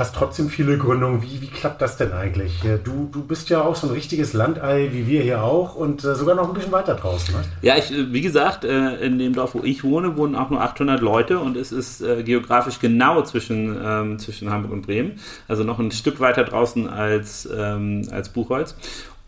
hast 0.00 0.14
trotzdem 0.14 0.48
viele 0.48 0.78
Gründungen. 0.78 1.22
Wie, 1.22 1.40
wie 1.40 1.46
klappt 1.46 1.80
das 1.80 1.96
denn 1.96 2.12
eigentlich? 2.12 2.60
Du, 2.84 3.08
du 3.12 3.22
bist 3.22 3.50
ja 3.50 3.62
auch 3.62 3.76
so 3.76 3.86
ein 3.86 3.92
richtiges 3.92 4.32
Landei, 4.32 4.88
wie 4.92 5.06
wir 5.06 5.22
hier 5.22 5.44
auch 5.44 5.76
und 5.76 6.02
äh, 6.02 6.14
sogar 6.14 6.34
noch 6.34 6.48
ein 6.48 6.54
bisschen 6.54 6.72
weiter 6.72 6.94
draußen. 6.94 7.34
Ne? 7.34 7.42
Ja, 7.62 7.76
ich, 7.76 7.92
äh, 7.92 8.12
wie 8.12 8.22
gesagt, 8.22 8.64
äh, 8.64 8.96
in 8.96 9.18
dem 9.18 9.34
Dorf, 9.34 9.54
wo 9.54 9.62
ich 9.62 9.84
wohne, 9.84 10.16
wohnen 10.16 10.34
auch 10.34 10.50
nur 10.50 10.60
800 10.62 11.00
Leute 11.00 11.38
und 11.38 11.56
es 11.56 11.70
ist 11.70 12.02
geografisch 12.24 12.80
genau 12.80 13.22
zwischen, 13.22 13.78
ähm, 13.82 14.18
zwischen 14.18 14.50
Hamburg 14.50 14.72
und 14.72 14.82
Bremen. 14.82 15.20
Also 15.48 15.64
noch 15.64 15.78
ein 15.78 15.90
Stück 15.90 16.18
weiter 16.18 16.44
draußen 16.44 16.88
als, 16.88 17.48
ähm, 17.54 18.08
als 18.10 18.30
Buchholz. 18.30 18.74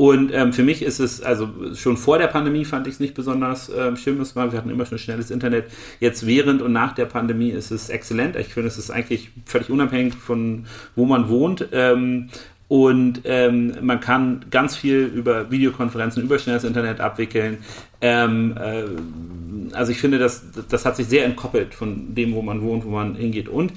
Und 0.02 0.32
ähm, 0.34 0.52
für 0.52 0.64
mich 0.64 0.82
ist 0.82 0.98
es, 0.98 1.22
also 1.22 1.48
schon 1.76 1.96
vor 1.96 2.18
der 2.18 2.26
Pandemie 2.26 2.64
fand 2.64 2.88
ich 2.88 2.94
es 2.94 2.98
nicht 2.98 3.14
besonders 3.14 3.70
ähm, 3.72 3.96
schlimm. 3.96 4.20
Es 4.20 4.34
war, 4.34 4.50
wir 4.50 4.58
hatten 4.58 4.68
immer 4.68 4.84
schon 4.84 4.98
schnelles 4.98 5.30
Internet. 5.30 5.66
Jetzt 6.00 6.26
während 6.26 6.60
und 6.60 6.72
nach 6.72 6.90
der 6.92 7.04
Pandemie 7.04 7.50
ist 7.50 7.70
es 7.70 7.88
exzellent. 7.88 8.34
Ich 8.34 8.48
finde, 8.48 8.66
es 8.66 8.78
ist 8.78 8.90
eigentlich 8.90 9.30
völlig 9.46 9.70
unabhängig 9.70 10.14
von 10.14 10.66
wo 10.96 11.04
man 11.04 11.28
wohnt. 11.28 11.68
Ähm, 11.70 12.30
und 12.66 13.20
ähm, 13.26 13.76
man 13.80 14.00
kann 14.00 14.44
ganz 14.50 14.74
viel 14.74 15.04
über 15.04 15.52
Videokonferenzen, 15.52 16.20
über 16.24 16.36
schnelles 16.40 16.64
Internet 16.64 16.98
abwickeln. 16.98 17.58
Ähm, 18.00 18.56
äh, 18.56 19.76
also 19.76 19.92
ich 19.92 19.98
finde, 19.98 20.18
das, 20.18 20.42
das 20.68 20.84
hat 20.84 20.96
sich 20.96 21.06
sehr 21.06 21.24
entkoppelt 21.26 21.74
von 21.76 22.12
dem, 22.12 22.34
wo 22.34 22.42
man 22.42 22.60
wohnt, 22.62 22.84
wo 22.84 22.90
man 22.90 23.14
hingeht. 23.14 23.48
Und 23.48 23.72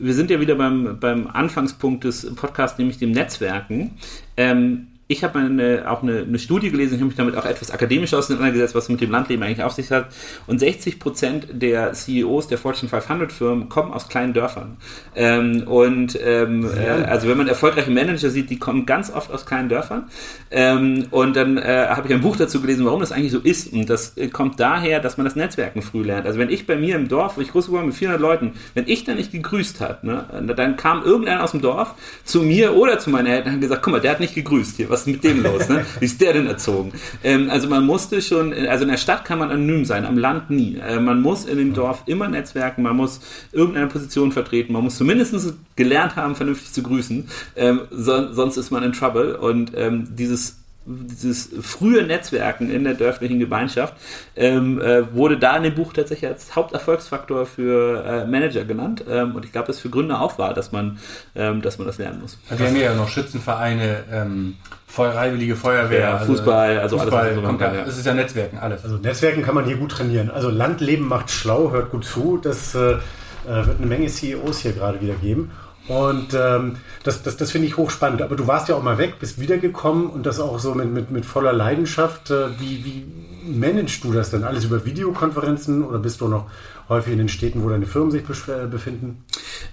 wir 0.00 0.14
sind 0.14 0.28
ja 0.28 0.40
wieder 0.40 0.56
beim, 0.56 0.98
beim 0.98 1.28
Anfangspunkt 1.28 2.02
des 2.02 2.34
Podcasts, 2.34 2.78
nämlich 2.78 2.98
dem 2.98 3.12
Netzwerken. 3.12 3.92
Ähm, 4.36 4.88
ich 5.10 5.24
habe 5.24 5.38
eine, 5.38 5.90
auch 5.90 6.02
eine, 6.02 6.18
eine, 6.18 6.38
Studie 6.38 6.70
gelesen, 6.70 6.94
ich 6.94 7.00
habe 7.00 7.06
mich 7.06 7.16
damit 7.16 7.34
auch 7.34 7.46
etwas 7.46 7.70
akademisch 7.70 8.12
auseinandergesetzt, 8.12 8.74
was 8.74 8.90
mit 8.90 9.00
dem 9.00 9.10
Landleben 9.10 9.42
eigentlich 9.42 9.62
auf 9.62 9.72
sich 9.72 9.90
hat. 9.90 10.08
Und 10.46 10.60
60 10.60 11.00
Prozent 11.00 11.46
der 11.50 11.94
CEOs 11.94 12.48
der 12.48 12.58
Fortune 12.58 12.90
500 12.90 13.32
Firmen 13.32 13.70
kommen 13.70 13.90
aus 13.90 14.08
kleinen 14.08 14.34
Dörfern. 14.34 14.76
Ähm, 15.16 15.62
und 15.66 16.18
ähm, 16.22 16.68
äh, 16.76 17.04
also 17.04 17.26
wenn 17.26 17.38
man 17.38 17.48
erfolgreiche 17.48 17.90
Manager 17.90 18.28
sieht, 18.28 18.50
die 18.50 18.58
kommen 18.58 18.84
ganz 18.84 19.10
oft 19.10 19.32
aus 19.32 19.46
kleinen 19.46 19.70
Dörfern. 19.70 20.10
Ähm, 20.50 21.06
und 21.10 21.36
dann 21.36 21.56
äh, 21.56 21.86
habe 21.88 22.06
ich 22.06 22.12
ein 22.12 22.20
Buch 22.20 22.36
dazu 22.36 22.60
gelesen, 22.60 22.84
warum 22.84 23.00
das 23.00 23.10
eigentlich 23.10 23.32
so 23.32 23.38
ist. 23.38 23.72
Und 23.72 23.88
das 23.88 24.14
äh, 24.18 24.28
kommt 24.28 24.60
daher, 24.60 25.00
dass 25.00 25.16
man 25.16 25.24
das 25.24 25.36
Netzwerken 25.36 25.80
früh 25.80 26.02
lernt. 26.02 26.26
Also 26.26 26.38
wenn 26.38 26.50
ich 26.50 26.66
bei 26.66 26.76
mir 26.76 26.96
im 26.96 27.08
Dorf, 27.08 27.38
wo 27.38 27.40
ich 27.40 27.50
groß 27.50 27.66
geworden 27.66 27.84
bin 27.84 27.88
mit 27.88 27.96
400 27.96 28.20
Leuten, 28.20 28.52
wenn 28.74 28.86
ich 28.86 29.04
da 29.04 29.14
nicht 29.14 29.32
gegrüßt 29.32 29.80
hat, 29.80 30.04
ne, 30.04 30.26
dann 30.54 30.76
kam 30.76 31.02
irgendeiner 31.02 31.42
aus 31.42 31.52
dem 31.52 31.62
Dorf 31.62 31.94
zu 32.24 32.42
mir 32.42 32.76
oder 32.76 32.98
zu 32.98 33.08
meinen 33.08 33.26
Eltern 33.26 33.48
und 33.48 33.54
hat 33.54 33.60
gesagt, 33.62 33.82
guck 33.82 33.92
mal, 33.92 34.00
der 34.00 34.10
hat 34.10 34.20
nicht 34.20 34.34
gegrüßt 34.34 34.76
hier. 34.76 34.90
Was 34.90 34.97
was 34.98 35.06
ist 35.06 35.12
mit 35.12 35.24
dem 35.24 35.42
los? 35.42 35.68
Ne? 35.68 35.84
Wie 36.00 36.04
ist 36.04 36.20
der 36.20 36.32
denn 36.32 36.46
erzogen? 36.46 36.92
Ähm, 37.22 37.50
also 37.50 37.68
man 37.68 37.84
musste 37.84 38.20
schon, 38.22 38.52
also 38.52 38.84
in 38.84 38.90
der 38.90 38.96
Stadt 38.96 39.24
kann 39.24 39.38
man 39.38 39.50
anonym 39.50 39.84
sein, 39.84 40.04
am 40.04 40.18
Land 40.18 40.50
nie. 40.50 40.76
Äh, 40.76 41.00
man 41.00 41.20
muss 41.20 41.44
in 41.44 41.58
dem 41.58 41.74
Dorf 41.74 42.02
immer 42.06 42.28
netzwerken, 42.28 42.82
man 42.82 42.96
muss 42.96 43.20
irgendeine 43.52 43.86
Position 43.86 44.32
vertreten, 44.32 44.72
man 44.72 44.84
muss 44.84 44.96
zumindest 44.96 45.28
gelernt 45.76 46.16
haben, 46.16 46.34
vernünftig 46.34 46.72
zu 46.72 46.82
grüßen, 46.82 47.28
ähm, 47.56 47.82
so, 47.90 48.32
sonst 48.32 48.56
ist 48.56 48.70
man 48.70 48.82
in 48.82 48.92
Trouble. 48.92 49.36
Und 49.36 49.72
ähm, 49.76 50.08
dieses 50.10 50.56
dieses 50.88 51.50
frühe 51.60 52.02
Netzwerken 52.02 52.70
in 52.70 52.84
der 52.84 52.94
dörflichen 52.94 53.38
Gemeinschaft 53.38 53.94
ähm, 54.36 54.80
äh, 54.80 55.14
wurde 55.14 55.38
da 55.38 55.56
in 55.56 55.64
dem 55.64 55.74
Buch 55.74 55.92
tatsächlich 55.92 56.30
als 56.30 56.56
Haupterfolgsfaktor 56.56 57.44
für 57.44 58.04
äh, 58.04 58.26
Manager 58.26 58.64
genannt. 58.64 59.04
Ähm, 59.08 59.34
und 59.34 59.44
ich 59.44 59.52
glaube, 59.52 59.66
das 59.66 59.80
für 59.80 59.90
Gründer 59.90 60.20
auch 60.20 60.38
war, 60.38 60.54
dass 60.54 60.72
man, 60.72 60.98
ähm, 61.36 61.60
dass 61.60 61.78
man 61.78 61.86
das 61.86 61.98
lernen 61.98 62.20
muss. 62.22 62.38
Wir 62.48 62.66
haben 62.66 62.76
ja 62.76 62.94
noch 62.94 63.08
Schützenvereine, 63.08 64.04
ähm, 64.10 64.56
Freiwillige 64.86 65.54
Feuerwehr, 65.54 66.00
ja, 66.00 66.16
also 66.16 66.32
Fußball, 66.32 66.78
also 66.78 66.98
Fußball, 66.98 67.28
alles. 67.28 67.44
Kommt 67.44 67.60
ja. 67.60 67.84
Es 67.86 67.98
ist 67.98 68.06
ja 68.06 68.14
Netzwerken, 68.14 68.58
alles. 68.58 68.82
Also 68.82 68.96
Netzwerken 68.96 69.42
kann 69.42 69.54
man 69.54 69.66
hier 69.66 69.76
gut 69.76 69.92
trainieren. 69.92 70.30
Also 70.30 70.48
Landleben 70.48 71.06
macht 71.06 71.30
schlau, 71.30 71.70
hört 71.70 71.90
gut 71.90 72.06
zu. 72.06 72.38
Das 72.42 72.74
äh, 72.74 72.92
äh 72.92 72.96
wird 73.44 73.78
eine 73.78 73.86
Menge 73.86 74.08
CEOs 74.08 74.60
hier 74.60 74.72
gerade 74.72 75.00
wieder 75.00 75.14
geben. 75.14 75.50
Und 75.88 76.34
ähm, 76.34 76.76
das, 77.02 77.22
das, 77.22 77.36
das 77.36 77.50
finde 77.50 77.66
ich 77.66 77.76
hochspannend. 77.76 78.20
Aber 78.22 78.36
du 78.36 78.46
warst 78.46 78.68
ja 78.68 78.74
auch 78.74 78.82
mal 78.82 78.98
weg, 78.98 79.14
bist 79.18 79.40
wiedergekommen 79.40 80.06
und 80.06 80.26
das 80.26 80.38
auch 80.38 80.58
so 80.58 80.74
mit, 80.74 80.92
mit, 80.92 81.10
mit 81.10 81.24
voller 81.24 81.52
Leidenschaft. 81.52 82.30
Äh, 82.30 82.60
wie, 82.60 82.84
wie 82.84 83.04
managst 83.48 84.04
du 84.04 84.12
das 84.12 84.30
denn? 84.30 84.44
Alles 84.44 84.64
über 84.64 84.84
Videokonferenzen 84.84 85.82
oder 85.82 85.98
bist 85.98 86.20
du 86.20 86.28
noch 86.28 86.50
häufig 86.88 87.12
in 87.12 87.18
den 87.18 87.28
Städten, 87.28 87.62
wo 87.62 87.68
deine 87.68 87.86
Firmen 87.86 88.10
sich 88.10 88.22
befinden? 88.22 89.24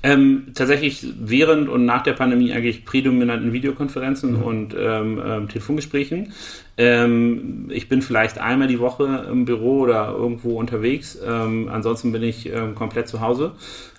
Ähm, 0.04 0.48
tatsächlich 0.54 1.06
während 1.20 1.70
und 1.70 1.86
nach 1.86 2.04
der 2.04 2.14
Pandemie 2.14 2.54
eigentlich 2.54 2.86
prädominant 2.86 3.44
in 3.44 3.54
Videokonferenzen 3.54 4.38
mhm. 4.38 4.44
und 4.44 4.76
ähm, 4.78 5.22
ähm, 5.26 5.50
Telefongesprächen. 5.50 6.34
Ähm, 6.78 7.70
ich 7.70 7.88
bin 7.88 8.02
vielleicht 8.02 8.38
einmal 8.38 8.68
die 8.68 8.80
Woche 8.80 9.28
im 9.32 9.46
Büro 9.46 9.82
oder 9.82 10.10
irgendwo 10.10 10.60
unterwegs. 10.60 11.18
Ähm, 11.26 11.70
ansonsten 11.72 12.12
bin 12.12 12.24
ich 12.24 12.50
ähm, 12.52 12.76
komplett 12.76 13.08
zu 13.08 13.22
Hause 13.22 13.54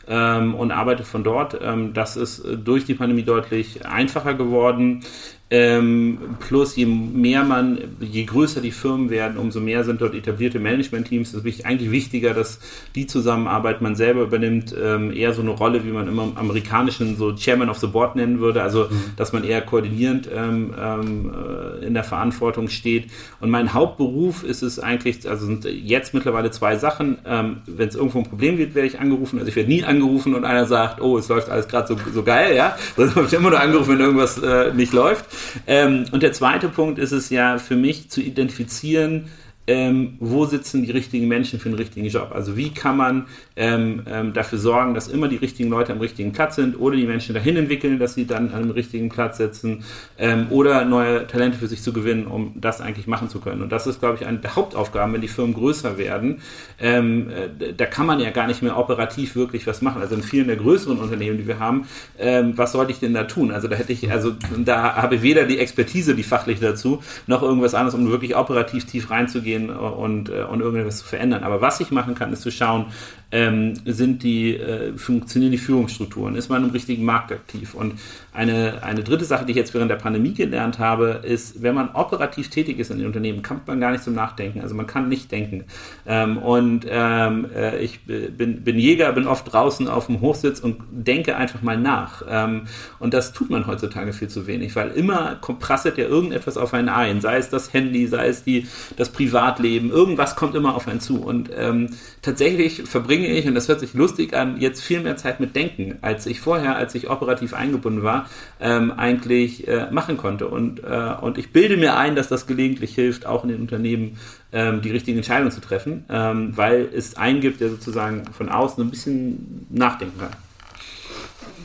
ähm, 0.08 0.54
und 0.54 0.70
arbeite 0.70 1.04
von 1.04 1.24
dort. 1.24 1.58
Ähm, 1.60 1.92
das 1.92 2.16
ist 2.16 2.40
äh, 2.40 2.56
durch 2.56 2.84
die 2.84 2.94
Pandemie 2.94 3.24
deutlich 3.24 3.86
einfacher 3.86 4.34
geworden. 4.34 5.04
Ähm, 5.48 6.18
plus 6.40 6.74
je 6.74 6.86
mehr 6.86 7.44
man, 7.44 7.78
je 8.00 8.24
größer 8.24 8.60
die 8.60 8.72
Firmen 8.72 9.10
werden, 9.10 9.36
umso 9.36 9.60
mehr 9.60 9.84
sind 9.84 10.00
dort 10.00 10.16
etablierte 10.16 10.58
Management-Teams. 10.58 11.34
Es 11.34 11.44
ist 11.44 11.64
eigentlich 11.64 11.92
wichtiger, 11.92 12.34
dass 12.34 12.58
die 12.96 13.06
Zusammenarbeit 13.06 13.80
man 13.80 13.94
selber 13.94 14.22
übernimmt, 14.22 14.74
ähm, 14.76 15.12
eher 15.12 15.32
so 15.34 15.42
eine 15.42 15.50
Rolle, 15.50 15.84
wie 15.84 15.92
man 15.92 16.08
immer 16.08 16.24
im 16.24 16.36
amerikanischen 16.36 17.16
so 17.16 17.32
Chairman 17.32 17.68
of 17.68 17.78
the 17.78 17.86
Board 17.86 18.16
nennen 18.16 18.40
würde, 18.40 18.60
also 18.60 18.86
mhm. 18.90 19.12
dass 19.16 19.32
man 19.32 19.44
eher 19.44 19.60
koordinierend 19.60 20.28
ähm, 20.34 20.74
ähm, 20.76 21.32
äh, 21.32 21.86
in 21.86 21.94
der 21.94 22.02
Verantwortung 22.02 22.68
steht. 22.68 23.08
Und 23.38 23.50
mein 23.50 23.72
Hauptberuf 23.72 24.42
ist 24.42 24.62
es 24.62 24.80
eigentlich, 24.80 25.28
also 25.30 25.46
sind 25.46 25.64
jetzt 25.64 26.12
mittlerweile 26.12 26.50
zwei 26.50 26.76
Sachen. 26.76 27.18
Ähm, 27.24 27.58
Wenn 27.66 27.88
es 27.88 27.94
irgendwo 27.94 28.18
ein 28.18 28.24
Problem 28.24 28.56
gibt, 28.56 28.74
werde 28.74 28.88
ich 28.88 28.98
angerufen. 28.98 29.38
Also 29.38 29.48
ich 29.48 29.54
werde 29.54 29.68
nie 29.68 29.84
angerufen 29.84 30.34
und 30.34 30.44
einer 30.44 30.66
sagt, 30.66 31.00
oh, 31.00 31.18
es 31.18 31.28
läuft 31.28 31.50
alles 31.50 31.68
gerade 31.68 31.86
so, 31.86 31.96
so 32.12 32.24
geil, 32.24 32.56
ja. 32.56 32.76
Sondern 32.96 33.26
ich 33.26 33.32
immer 33.32 33.50
nur 33.50 33.60
angerufen, 33.60 33.92
wenn 33.92 34.00
irgendwas 34.00 34.38
äh, 34.38 34.74
nicht 34.74 34.92
läuft. 34.92 35.35
Ähm, 35.66 36.06
und 36.12 36.22
der 36.22 36.32
zweite 36.32 36.68
Punkt 36.68 36.98
ist 36.98 37.12
es 37.12 37.30
ja 37.30 37.58
für 37.58 37.76
mich 37.76 38.08
zu 38.10 38.20
identifizieren, 38.20 39.28
ähm, 39.66 40.16
wo 40.20 40.44
sitzen 40.44 40.84
die 40.84 40.90
richtigen 40.90 41.26
Menschen 41.28 41.58
für 41.58 41.68
den 41.68 41.78
richtigen 41.78 42.06
Job? 42.06 42.30
Also 42.32 42.56
wie 42.56 42.70
kann 42.70 42.96
man 42.96 43.26
ähm, 43.56 44.02
ähm, 44.06 44.32
dafür 44.32 44.58
sorgen, 44.58 44.94
dass 44.94 45.08
immer 45.08 45.28
die 45.28 45.36
richtigen 45.36 45.68
Leute 45.68 45.92
am 45.92 45.98
richtigen 45.98 46.32
Platz 46.32 46.56
sind 46.56 46.78
oder 46.78 46.96
die 46.96 47.06
Menschen 47.06 47.34
dahin 47.34 47.56
entwickeln, 47.56 47.98
dass 47.98 48.14
sie 48.14 48.26
dann 48.26 48.52
an 48.52 48.62
dem 48.62 48.70
richtigen 48.70 49.08
Platz 49.08 49.38
sitzen 49.38 49.84
ähm, 50.18 50.46
oder 50.50 50.84
neue 50.84 51.26
Talente 51.26 51.58
für 51.58 51.66
sich 51.66 51.82
zu 51.82 51.92
gewinnen, 51.92 52.26
um 52.26 52.52
das 52.56 52.80
eigentlich 52.80 53.06
machen 53.06 53.28
zu 53.28 53.40
können. 53.40 53.62
Und 53.62 53.72
das 53.72 53.86
ist, 53.86 53.98
glaube 54.00 54.18
ich, 54.20 54.26
eine 54.26 54.38
der 54.38 54.54
Hauptaufgaben, 54.54 55.14
wenn 55.14 55.20
die 55.20 55.28
Firmen 55.28 55.54
größer 55.54 55.98
werden. 55.98 56.40
Ähm, 56.78 57.30
äh, 57.30 57.72
da 57.72 57.86
kann 57.86 58.06
man 58.06 58.20
ja 58.20 58.30
gar 58.30 58.46
nicht 58.46 58.62
mehr 58.62 58.78
operativ 58.78 59.34
wirklich 59.34 59.66
was 59.66 59.82
machen. 59.82 60.00
Also 60.00 60.14
in 60.14 60.22
vielen 60.22 60.46
der 60.46 60.56
größeren 60.56 60.98
Unternehmen, 60.98 61.38
die 61.38 61.48
wir 61.48 61.58
haben, 61.58 61.86
ähm, 62.18 62.52
was 62.56 62.72
sollte 62.72 62.92
ich 62.92 63.00
denn 63.00 63.14
da 63.14 63.24
tun? 63.24 63.50
Also 63.50 63.66
da 63.66 63.76
hätte 63.76 63.92
ich, 63.92 64.10
also 64.10 64.34
da 64.58 64.94
habe 64.94 65.16
ich 65.16 65.22
weder 65.22 65.44
die 65.44 65.58
Expertise, 65.58 66.14
die 66.14 66.22
fachliche 66.22 66.60
dazu, 66.60 67.02
noch 67.26 67.42
irgendwas 67.42 67.74
anderes, 67.74 67.94
um 67.94 68.10
wirklich 68.10 68.36
operativ 68.36 68.84
tief 68.86 69.10
reinzugehen 69.10 69.55
rauszugehen 69.56 69.70
und, 69.70 70.28
äh, 70.28 70.42
und 70.42 70.60
irgendwas 70.60 70.98
zu 70.98 71.06
verändern. 71.06 71.42
Aber 71.42 71.60
was 71.60 71.80
ich 71.80 71.90
machen 71.90 72.14
kann, 72.14 72.32
ist 72.32 72.42
zu 72.42 72.50
schauen, 72.50 72.86
ähm, 73.32 73.74
sind 73.84 74.22
die, 74.22 74.56
äh, 74.56 74.96
funktionieren 74.96 75.52
die 75.52 75.58
Führungsstrukturen, 75.58 76.36
ist 76.36 76.48
man 76.48 76.64
im 76.64 76.70
richtigen 76.70 77.04
Markt 77.04 77.32
aktiv. 77.32 77.74
Und 77.74 77.94
eine, 78.36 78.82
eine 78.82 79.02
dritte 79.02 79.24
Sache, 79.24 79.46
die 79.46 79.52
ich 79.52 79.56
jetzt 79.56 79.72
während 79.72 79.90
der 79.90 79.96
Pandemie 79.96 80.34
gelernt 80.34 80.78
habe, 80.78 81.20
ist, 81.22 81.62
wenn 81.62 81.74
man 81.74 81.88
operativ 81.94 82.50
tätig 82.50 82.78
ist 82.78 82.90
in 82.90 82.98
den 82.98 83.06
Unternehmen, 83.06 83.42
kommt 83.42 83.66
man 83.66 83.80
gar 83.80 83.92
nicht 83.92 84.04
zum 84.04 84.14
Nachdenken. 84.14 84.60
Also 84.60 84.74
man 84.74 84.86
kann 84.86 85.08
nicht 85.08 85.32
denken. 85.32 85.64
Ähm, 86.06 86.36
und 86.36 86.86
ähm, 86.88 87.46
äh, 87.54 87.78
ich 87.78 88.04
bin, 88.04 88.62
bin 88.62 88.78
Jäger, 88.78 89.10
bin 89.12 89.26
oft 89.26 89.50
draußen 89.50 89.88
auf 89.88 90.06
dem 90.06 90.20
Hochsitz 90.20 90.60
und 90.60 90.76
denke 90.90 91.36
einfach 91.36 91.62
mal 91.62 91.78
nach. 91.78 92.22
Ähm, 92.28 92.64
und 92.98 93.14
das 93.14 93.32
tut 93.32 93.48
man 93.48 93.66
heutzutage 93.66 94.12
viel 94.12 94.28
zu 94.28 94.46
wenig, 94.46 94.76
weil 94.76 94.90
immer 94.90 95.36
prasselt 95.36 95.96
ja 95.96 96.04
irgendetwas 96.04 96.58
auf 96.58 96.74
einen 96.74 96.90
ein, 96.90 97.22
sei 97.22 97.38
es 97.38 97.48
das 97.48 97.72
Handy, 97.72 98.06
sei 98.06 98.28
es 98.28 98.44
die, 98.44 98.66
das 98.98 99.08
Privatleben, 99.08 99.90
irgendwas 99.90 100.36
kommt 100.36 100.54
immer 100.54 100.74
auf 100.74 100.88
einen 100.88 101.00
zu. 101.00 101.22
Und 101.22 101.50
ähm, 101.56 101.88
tatsächlich 102.20 102.82
verbringe 102.82 103.28
ich, 103.28 103.46
und 103.46 103.54
das 103.54 103.68
hört 103.68 103.80
sich 103.80 103.94
lustig 103.94 104.34
an, 104.34 104.60
jetzt 104.60 104.82
viel 104.82 105.00
mehr 105.00 105.16
Zeit 105.16 105.40
mit 105.40 105.56
Denken, 105.56 105.96
als 106.02 106.26
ich 106.26 106.40
vorher, 106.40 106.76
als 106.76 106.94
ich 106.94 107.08
operativ 107.08 107.54
eingebunden 107.54 108.02
war, 108.02 108.25
ähm, 108.60 108.92
eigentlich 108.92 109.66
äh, 109.68 109.90
machen 109.90 110.16
konnte. 110.16 110.48
Und, 110.48 110.82
äh, 110.82 111.14
und 111.20 111.38
ich 111.38 111.52
bilde 111.52 111.76
mir 111.76 111.96
ein, 111.96 112.16
dass 112.16 112.28
das 112.28 112.46
gelegentlich 112.46 112.94
hilft, 112.94 113.26
auch 113.26 113.44
in 113.44 113.50
den 113.50 113.60
Unternehmen 113.60 114.18
ähm, 114.52 114.82
die 114.82 114.90
richtigen 114.90 115.18
Entscheidungen 115.18 115.50
zu 115.50 115.60
treffen, 115.60 116.04
ähm, 116.08 116.56
weil 116.56 116.88
es 116.94 117.16
einen 117.16 117.40
gibt, 117.40 117.60
der 117.60 117.70
sozusagen 117.70 118.24
von 118.32 118.48
außen 118.48 118.82
ein 118.82 118.90
bisschen 118.90 119.66
nachdenken 119.70 120.18
kann. 120.18 120.30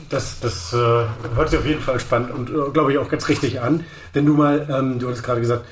Das, 0.08 0.40
das 0.40 0.72
äh, 0.74 0.76
hört 0.76 1.50
sich 1.50 1.58
auf 1.58 1.66
jeden 1.66 1.80
Fall 1.80 1.98
spannend 1.98 2.32
und 2.32 2.50
äh, 2.50 2.70
glaube 2.72 2.92
ich 2.92 2.98
auch 2.98 3.08
ganz 3.08 3.28
richtig 3.28 3.60
an. 3.60 3.84
Wenn 4.12 4.26
du 4.26 4.34
mal, 4.34 4.68
ähm, 4.70 4.98
du 4.98 5.06
hattest 5.06 5.24
gerade 5.24 5.40
gesagt, 5.40 5.64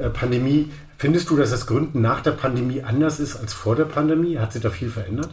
äh, 0.00 0.10
Pandemie, 0.10 0.70
Findest 0.96 1.28
du, 1.28 1.36
dass 1.36 1.50
das 1.50 1.66
Gründen 1.66 2.00
nach 2.00 2.20
der 2.20 2.30
Pandemie 2.30 2.82
anders 2.82 3.20
ist 3.20 3.36
als 3.36 3.52
vor 3.52 3.76
der 3.76 3.84
Pandemie? 3.84 4.38
Hat 4.38 4.52
sich 4.52 4.62
da 4.62 4.70
viel 4.70 4.88
verändert? 4.88 5.28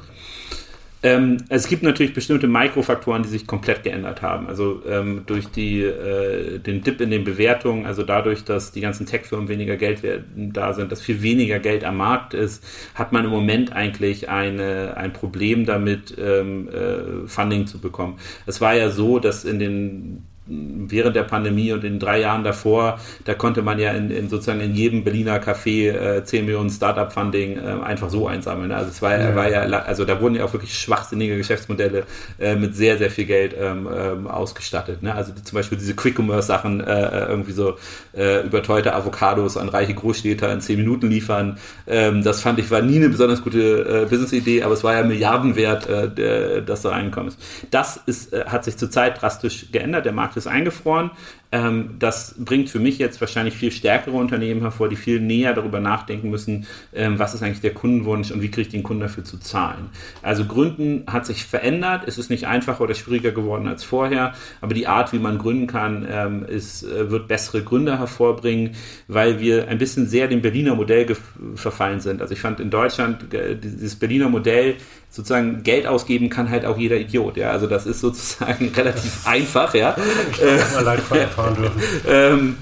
Ähm, 1.04 1.38
es 1.50 1.68
gibt 1.68 1.82
natürlich 1.82 2.14
bestimmte 2.14 2.48
Mikrofaktoren, 2.48 3.24
die 3.24 3.30
sich 3.30 3.48
komplett 3.48 3.84
geändert 3.84 4.22
haben. 4.22 4.48
Also 4.48 4.84
ähm, 4.88 5.24
durch 5.26 5.48
die, 5.48 5.82
äh, 5.82 6.60
den 6.60 6.82
Dip 6.82 7.02
in 7.02 7.10
den 7.10 7.24
Bewertungen, 7.24 7.88
also 7.88 8.04
dadurch, 8.04 8.44
dass 8.44 8.72
die 8.72 8.82
ganzen 8.82 9.08
Tech-Firmen 9.08 9.48
weniger 9.48 9.78
Geld 9.78 10.04
da 10.36 10.74
sind, 10.74 10.92
dass 10.92 11.02
viel 11.02 11.24
weniger 11.24 11.60
Geld 11.60 11.84
am 11.84 11.98
Markt 11.98 12.36
ist, 12.36 12.64
hat 12.94 13.14
man 13.14 13.26
im 13.26 13.32
Moment 13.32 13.74
eigentlich 13.74 14.30
eine, 14.30 14.96
ein 14.96 15.12
Problem 15.12 15.66
damit, 15.66 16.16
ähm, 16.20 16.70
äh, 16.70 17.28
Funding 17.28 17.66
zu 17.66 17.80
bekommen. 17.80 18.20
Es 18.46 18.62
war 18.62 18.76
ja 18.76 18.92
so, 18.92 19.18
dass 19.18 19.44
in 19.44 19.58
den 19.58 20.24
während 20.52 21.16
der 21.16 21.24
Pandemie 21.24 21.72
und 21.72 21.84
in 21.84 22.00
drei 22.00 22.20
Jahren 22.20 22.44
davor, 22.44 23.00
da 23.26 23.34
konnte 23.34 23.62
man 23.62 23.80
ja 23.80 23.92
in, 23.92 24.10
in 24.12 24.30
sozusagen 24.30 24.60
in 24.60 24.76
jedem 24.76 25.04
Berliner 25.04 25.42
Café 25.42 25.92
äh, 25.92 26.24
10 26.24 26.46
Millionen 26.46 26.70
Startup-Funding 26.70 27.58
äh, 27.58 27.84
einfach 27.84 28.10
so 28.10 28.28
einsammeln. 28.28 28.72
Also 28.72 28.90
es 28.90 29.02
war, 29.02 29.18
ja. 29.18 29.36
war 29.36 29.50
ja, 29.50 29.62
also 29.62 30.06
da 30.06 30.20
wurden 30.22 30.36
ja 30.36 30.46
auch 30.46 30.54
wirklich 30.54 30.78
schwachsinnige 30.78 31.38
Geschäftsmodelle 31.38 32.04
äh, 32.40 32.56
mit 32.56 32.76
sehr, 32.76 32.98
sehr 32.98 33.10
viel 33.10 33.26
Geld 33.26 33.56
ähm, 33.60 33.88
ähm, 33.94 34.28
ausgestattet. 34.28 35.02
Ne? 35.04 35.14
Also 35.16 35.32
zum 35.44 35.56
Beispiel 35.56 35.78
diese 35.78 35.96
Quick-Commerce-Sachen, 35.96 36.82
äh, 36.82 37.02
äh, 37.02 37.26
irgendwie 37.30 37.54
so 37.54 37.78
äh, 38.16 38.46
überteuerte 38.46 38.94
Avocados 38.94 39.58
an 39.58 39.70
reiche 39.70 39.94
Großstädter 39.94 40.52
in 40.52 40.62
10 40.62 40.78
Minuten 40.78 41.08
liefern. 41.10 41.58
Ähm, 41.88 42.24
das 42.24 42.42
fand 42.42 42.60
ich 42.60 42.70
war 42.72 42.82
nie 42.82 42.98
eine 42.98 43.10
besonders 43.10 43.42
gute 43.42 44.04
äh, 44.04 44.06
Business-Idee, 44.10 44.64
aber 44.64 44.74
es 44.74 44.84
war 44.84 44.96
ja 44.96 45.04
Milliardenwert, 45.04 45.90
äh, 45.90 46.10
der, 46.10 46.62
das 46.62 46.82
da 46.82 46.90
reingekommen 46.90 47.30
ist. 47.30 47.40
Das 47.72 48.00
ist, 48.06 48.34
hat 48.34 48.66
sich 48.66 48.78
zurzeit 48.78 49.22
drastisch 49.22 49.72
geändert. 49.72 50.06
Der 50.06 50.14
Markt 50.14 50.38
ist 50.38 50.41
eingefroren. 50.48 51.12
Ähm, 51.52 51.96
das 52.00 52.36
bringt 52.38 52.70
für 52.70 52.80
mich 52.80 52.98
jetzt 52.98 53.20
wahrscheinlich 53.20 53.56
viel 53.56 53.72
stärkere 53.72 54.16
Unternehmen 54.16 54.62
hervor, 54.62 54.88
die 54.88 54.96
viel 54.96 55.20
näher 55.20 55.54
darüber 55.54 55.80
nachdenken 55.80 56.30
müssen, 56.30 56.66
ähm, 56.94 57.20
was 57.20 57.34
ist 57.34 57.44
eigentlich 57.44 57.62
der 57.62 57.74
Kundenwunsch 57.74 58.32
und 58.32 58.42
wie 58.42 58.50
kriege 58.50 58.62
ich 58.62 58.70
den 58.70 58.84
Kunden 58.84 59.02
dafür 59.02 59.24
zu 59.24 59.38
zahlen. 59.38 59.90
Also 60.22 60.46
Gründen 60.46 61.04
hat 61.08 61.26
sich 61.26 61.44
verändert, 61.46 62.04
es 62.08 62.18
ist 62.18 62.30
nicht 62.30 62.48
einfacher 62.48 62.82
oder 62.82 62.94
schwieriger 62.94 63.32
geworden 63.32 63.68
als 63.68 63.84
vorher, 63.84 64.34
aber 64.62 64.74
die 64.74 64.88
Art, 64.88 65.12
wie 65.12 65.20
man 65.20 65.38
gründen 65.38 65.68
kann, 65.68 66.08
ähm, 66.10 66.46
ist, 66.46 66.84
äh, 66.84 67.12
wird 67.12 67.28
bessere 67.28 67.64
Gründer 67.64 68.00
hervorbringen, 68.00 68.72
weil 69.08 69.40
wir 69.40 69.68
ein 69.68 69.78
bisschen 69.78 70.08
sehr 70.08 70.28
dem 70.28 70.42
Berliner 70.42 70.76
Modell 70.76 71.16
verfallen 71.56 72.00
sind. 72.00 72.22
Also 72.22 72.34
ich 72.34 72.40
fand 72.40 72.60
in 72.60 72.70
Deutschland 72.70 73.34
äh, 73.34 73.56
dieses 73.56 73.96
Berliner 73.96 74.30
Modell 74.30 74.76
sozusagen 75.12 75.62
Geld 75.64 75.88
ausgeben 75.88 76.30
kann 76.30 76.50
halt 76.50 76.66
auch 76.66 76.78
jeder 76.78 76.98
Idiot. 76.98 77.36
Ja, 77.36 77.52
also 77.52 77.68
das 77.68 77.86
ist 77.86 78.00
sozusagen 78.00 78.70
relativ 78.76 79.28
einfach. 79.28 79.74
Ja. 79.76 79.96
Ich 80.32 80.42
fahren 81.42 81.56
dürfen. 81.56 81.82
ähm, 82.08 82.58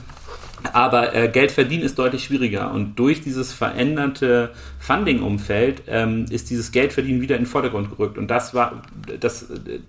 Aber 0.73 1.15
äh, 1.15 1.29
Geld 1.29 1.51
verdienen 1.51 1.83
ist 1.83 1.97
deutlich 1.97 2.25
schwieriger 2.25 2.71
und 2.71 2.97
durch 2.99 3.21
dieses 3.21 3.53
veränderte 3.53 4.51
Funding-Umfeld 4.79 5.83
ähm, 5.87 6.25
ist 6.29 6.49
dieses 6.49 6.71
Geldverdienen 6.71 7.21
wieder 7.21 7.35
in 7.35 7.43
den 7.43 7.47
Vordergrund 7.47 7.89
gerückt 7.89 8.17
und 8.17 8.27
das 8.27 8.53
war, 8.53 8.81
das, 9.19 9.47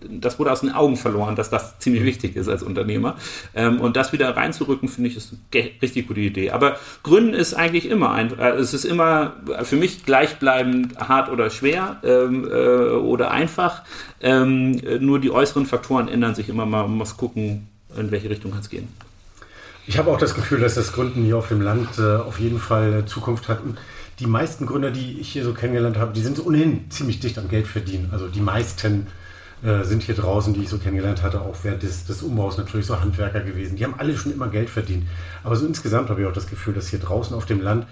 das 0.09 0.39
wurde 0.39 0.53
aus 0.53 0.61
den 0.61 0.73
Augen 0.73 0.97
verloren, 0.97 1.37
dass 1.37 1.51
das 1.51 1.79
ziemlich 1.79 2.05
wichtig 2.05 2.37
ist 2.37 2.49
als 2.49 2.63
Unternehmer 2.63 3.17
ähm, 3.55 3.81
und 3.81 3.97
das 3.97 4.13
wieder 4.13 4.37
reinzurücken, 4.37 4.89
finde 4.89 5.11
ich, 5.11 5.17
ist 5.17 5.35
eine 5.53 5.71
richtig 5.83 6.07
gute 6.07 6.21
Idee. 6.21 6.51
Aber 6.51 6.77
Gründen 7.03 7.35
ist 7.35 7.55
eigentlich 7.55 7.89
immer 7.89 8.13
ein, 8.13 8.39
äh, 8.39 8.51
es 8.51 8.73
ist 8.73 8.85
immer 8.85 9.35
für 9.63 9.77
mich 9.77 10.05
gleichbleibend 10.05 10.99
hart 10.99 11.31
oder 11.31 11.51
schwer 11.51 11.97
ähm, 12.05 12.49
äh, 12.49 12.95
oder 12.95 13.31
einfach. 13.31 13.83
Ähm, 14.23 14.81
nur 15.01 15.19
die 15.19 15.31
äußeren 15.31 15.67
Faktoren 15.67 16.09
ändern 16.09 16.35
sich 16.35 16.49
immer 16.49 16.67
mal. 16.67 16.83
Man 16.83 16.99
muss 16.99 17.17
gucken, 17.17 17.70
in 17.97 18.11
welche 18.11 18.31
Richtung 18.31 18.53
kann 18.53 18.61
es 18.61 18.71
gehen. 18.71 18.89
Ich 19.87 19.99
habe 19.99 20.11
auch 20.11 20.19
das 20.19 20.35
Gefühl, 20.35 20.61
dass 20.61 20.75
das 20.75 20.93
Gründen 20.93 21.25
hier 21.25 21.37
auf 21.37 21.49
dem 21.49 21.61
Land 21.61 21.99
äh, 21.99 22.17
auf 22.17 22.39
jeden 22.39 22.59
Fall 22.59 23.07
Zukunft 23.07 23.49
hat. 23.49 23.63
Und 23.63 23.79
die 24.21 24.27
meisten 24.27 24.67
Gründer, 24.67 24.91
die 24.91 25.19
ich 25.21 25.33
hier 25.33 25.45
so 25.45 25.53
kennengelernt 25.55 25.99
habe, 25.99 26.13
die 26.13 26.21
sind 26.21 26.45
ohnehin 26.45 26.91
ziemlich 26.91 27.21
dicht 27.21 27.39
am 27.39 27.49
Geld 27.49 27.67
verdienen. 27.67 28.11
Also 28.13 28.29
die 28.29 28.41
meisten 28.41 29.07
äh, 29.63 29.85
sind 29.85 30.03
hier 30.03 30.15
draußen, 30.15 30.55
die 30.55 30.63
ich 30.63 30.69
so 30.69 30.79
kennengelernt 30.79 31.23
hatte, 31.23 31.41
auch 31.41 31.57
während 31.63 31.83
des, 31.83 32.05
des 32.05 32.23
Umbaus 32.23 32.57
natürlich 32.57 32.87
so 32.87 33.01
Handwerker 33.01 33.41
gewesen. 33.41 33.77
Die 33.77 33.85
haben 33.85 33.95
alle 33.99 34.17
schon 34.17 34.33
immer 34.33 34.49
Geld 34.49 34.71
verdient. 34.71 35.07
Aber 35.43 35.57
so 35.57 35.67
insgesamt 35.67 36.09
habe 36.11 36.21
ich 36.21 36.27
auch 36.27 36.33
das 36.33 36.47
Gefühl, 36.47 36.75
dass 36.75 36.89
hier 36.89 36.99
draußen 36.99 37.35
auf 37.35 37.47
dem 37.47 37.61
Land 37.61 37.87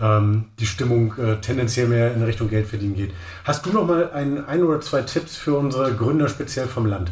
ähm, 0.00 0.46
die 0.58 0.66
Stimmung 0.66 1.14
äh, 1.18 1.36
tendenziell 1.40 1.88
mehr 1.88 2.14
in 2.14 2.22
Richtung 2.22 2.48
Geld 2.48 2.66
verdienen 2.66 2.96
geht. 2.96 3.12
Hast 3.44 3.64
du 3.66 3.70
noch 3.70 3.86
mal 3.86 4.10
ein, 4.10 4.44
ein 4.46 4.62
oder 4.62 4.80
zwei 4.80 5.02
Tipps 5.02 5.36
für 5.36 5.56
unsere 5.56 5.94
Gründer 5.94 6.28
speziell 6.28 6.66
vom 6.66 6.86
Land? 6.86 7.10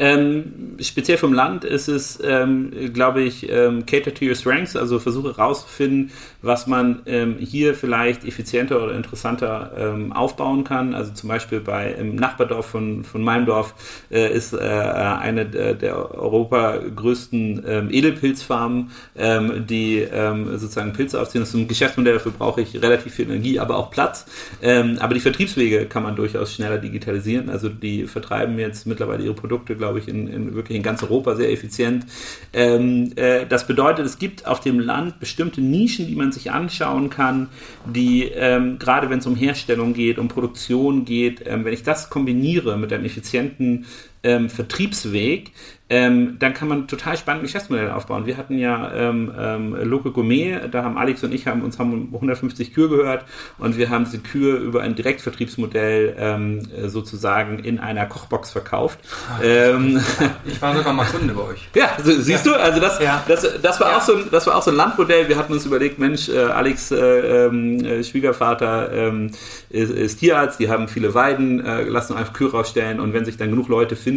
Ähm, 0.00 0.76
speziell 0.80 1.18
vom 1.18 1.32
Land 1.32 1.64
ist 1.64 1.88
es, 1.88 2.20
ähm, 2.22 2.92
glaube 2.94 3.22
ich, 3.22 3.50
ähm, 3.50 3.84
cater 3.84 4.14
to 4.14 4.24
your 4.24 4.36
strengths, 4.36 4.76
also 4.76 5.00
versuche 5.00 5.36
herauszufinden, 5.36 6.12
was 6.40 6.66
man 6.66 7.00
ähm, 7.06 7.36
hier 7.38 7.74
vielleicht 7.74 8.24
effizienter 8.24 8.82
oder 8.82 8.94
interessanter 8.94 9.72
ähm, 9.76 10.12
aufbauen 10.12 10.64
kann. 10.64 10.94
Also 10.94 11.12
zum 11.12 11.28
Beispiel 11.28 11.60
bei 11.60 11.92
im 11.92 12.14
Nachbardorf 12.14 12.66
von, 12.66 13.04
von 13.04 13.22
meinem 13.22 13.46
Dorf 13.46 13.74
äh, 14.10 14.32
ist 14.32 14.52
äh, 14.52 14.58
eine 14.58 15.46
der, 15.46 15.74
der 15.74 15.96
Europa 16.14 16.78
größten 16.78 17.64
ähm, 17.66 17.88
Edelpilzfarmen, 17.90 18.90
die 19.68 20.06
sozusagen 20.56 20.92
Pilze 20.92 21.20
aufziehen. 21.20 21.42
Das 21.42 21.50
ist 21.50 21.54
ein 21.54 21.68
Geschäftsmodell, 21.68 22.14
dafür 22.14 22.32
brauche 22.32 22.60
ich 22.60 22.80
relativ 22.80 23.14
viel 23.14 23.26
Energie, 23.26 23.58
aber 23.58 23.76
auch 23.76 23.90
Platz. 23.90 24.26
aber 24.60 25.14
die 25.14 25.20
Vertriebswege 25.20 25.86
kann 25.86 26.02
man 26.02 26.16
durchaus 26.16 26.54
schneller 26.54 26.78
digitalisieren. 26.78 27.48
Also 27.50 27.68
die 27.68 28.06
vertreiben 28.06 28.58
jetzt 28.58 28.86
mittlerweile 28.86 29.24
ihre 29.24 29.34
Produkte, 29.34 29.76
glaube 29.76 29.88
glaube 29.88 30.00
ich, 30.00 30.08
in, 30.08 30.28
in, 30.28 30.54
wirklich 30.54 30.76
in 30.76 30.82
ganz 30.82 31.02
Europa 31.02 31.34
sehr 31.34 31.50
effizient. 31.50 32.06
Ähm, 32.52 33.12
äh, 33.16 33.46
das 33.46 33.66
bedeutet, 33.66 34.06
es 34.06 34.18
gibt 34.18 34.46
auf 34.46 34.60
dem 34.60 34.78
Land 34.78 35.20
bestimmte 35.20 35.60
Nischen, 35.60 36.06
die 36.06 36.14
man 36.14 36.27
sich 36.32 36.50
anschauen 36.50 37.10
kann, 37.10 37.48
die 37.86 38.24
ähm, 38.24 38.78
gerade 38.78 39.10
wenn 39.10 39.18
es 39.18 39.26
um 39.26 39.36
Herstellung 39.36 39.94
geht, 39.94 40.18
um 40.18 40.28
Produktion 40.28 41.04
geht, 41.04 41.42
ähm, 41.46 41.64
wenn 41.64 41.72
ich 41.72 41.82
das 41.82 42.10
kombiniere 42.10 42.76
mit 42.76 42.92
einem 42.92 43.04
effizienten 43.04 43.86
ähm, 44.22 44.50
Vertriebsweg, 44.50 45.52
ähm, 45.90 46.36
dann 46.38 46.52
kann 46.52 46.68
man 46.68 46.86
total 46.86 47.16
spannende 47.16 47.46
Geschäftsmodelle 47.46 47.94
aufbauen. 47.94 48.26
Wir 48.26 48.36
hatten 48.36 48.58
ja 48.58 48.92
ähm, 48.92 49.32
ähm, 49.38 49.74
Local 49.84 50.12
Gourmet, 50.12 50.60
da 50.70 50.82
haben 50.82 50.98
Alex 50.98 51.24
und 51.24 51.32
ich 51.32 51.46
haben 51.46 51.62
uns 51.62 51.78
haben 51.78 52.10
150 52.12 52.74
Kühe 52.74 52.90
gehört 52.90 53.24
und 53.58 53.78
wir 53.78 53.88
haben 53.88 54.04
diese 54.04 54.18
Kühe 54.18 54.56
über 54.56 54.82
ein 54.82 54.94
Direktvertriebsmodell 54.94 56.14
ähm, 56.18 56.68
sozusagen 56.86 57.58
in 57.60 57.78
einer 57.78 58.04
Kochbox 58.04 58.50
verkauft. 58.50 58.98
Ähm, 59.42 59.98
ich 60.44 60.60
war 60.60 60.76
sogar 60.76 60.92
mal 60.92 61.06
Kunde 61.06 61.32
bei 61.32 61.42
euch. 61.42 61.68
Ja, 61.74 61.96
so, 62.02 62.12
siehst 62.12 62.44
ja. 62.44 62.52
du, 62.52 62.60
also 62.60 62.80
das, 62.80 63.00
ja. 63.00 63.24
das, 63.26 63.46
das, 63.62 63.80
war 63.80 63.92
ja. 63.92 63.96
auch 63.96 64.02
so 64.02 64.16
ein, 64.16 64.24
das 64.30 64.46
war 64.46 64.56
auch 64.56 64.62
so 64.62 64.70
ein 64.70 64.76
Landmodell. 64.76 65.28
Wir 65.28 65.38
hatten 65.38 65.54
uns 65.54 65.64
überlegt, 65.64 65.98
Mensch, 65.98 66.28
äh, 66.28 66.38
Alex 66.38 66.90
äh, 66.90 66.96
äh, 67.46 68.04
Schwiegervater 68.04 68.92
ähm, 68.92 69.30
ist, 69.70 69.90
ist, 69.90 70.18
Tierarzt, 70.18 70.60
die 70.60 70.68
haben 70.68 70.88
viele 70.88 71.14
Weiden, 71.14 71.64
äh, 71.64 71.84
lassen 71.84 72.14
einfach 72.14 72.34
Kühe 72.34 72.50
rausstellen 72.50 73.00
und 73.00 73.14
wenn 73.14 73.24
sich 73.24 73.38
dann 73.38 73.48
genug 73.50 73.68
Leute 73.68 73.96
finden, 73.96 74.07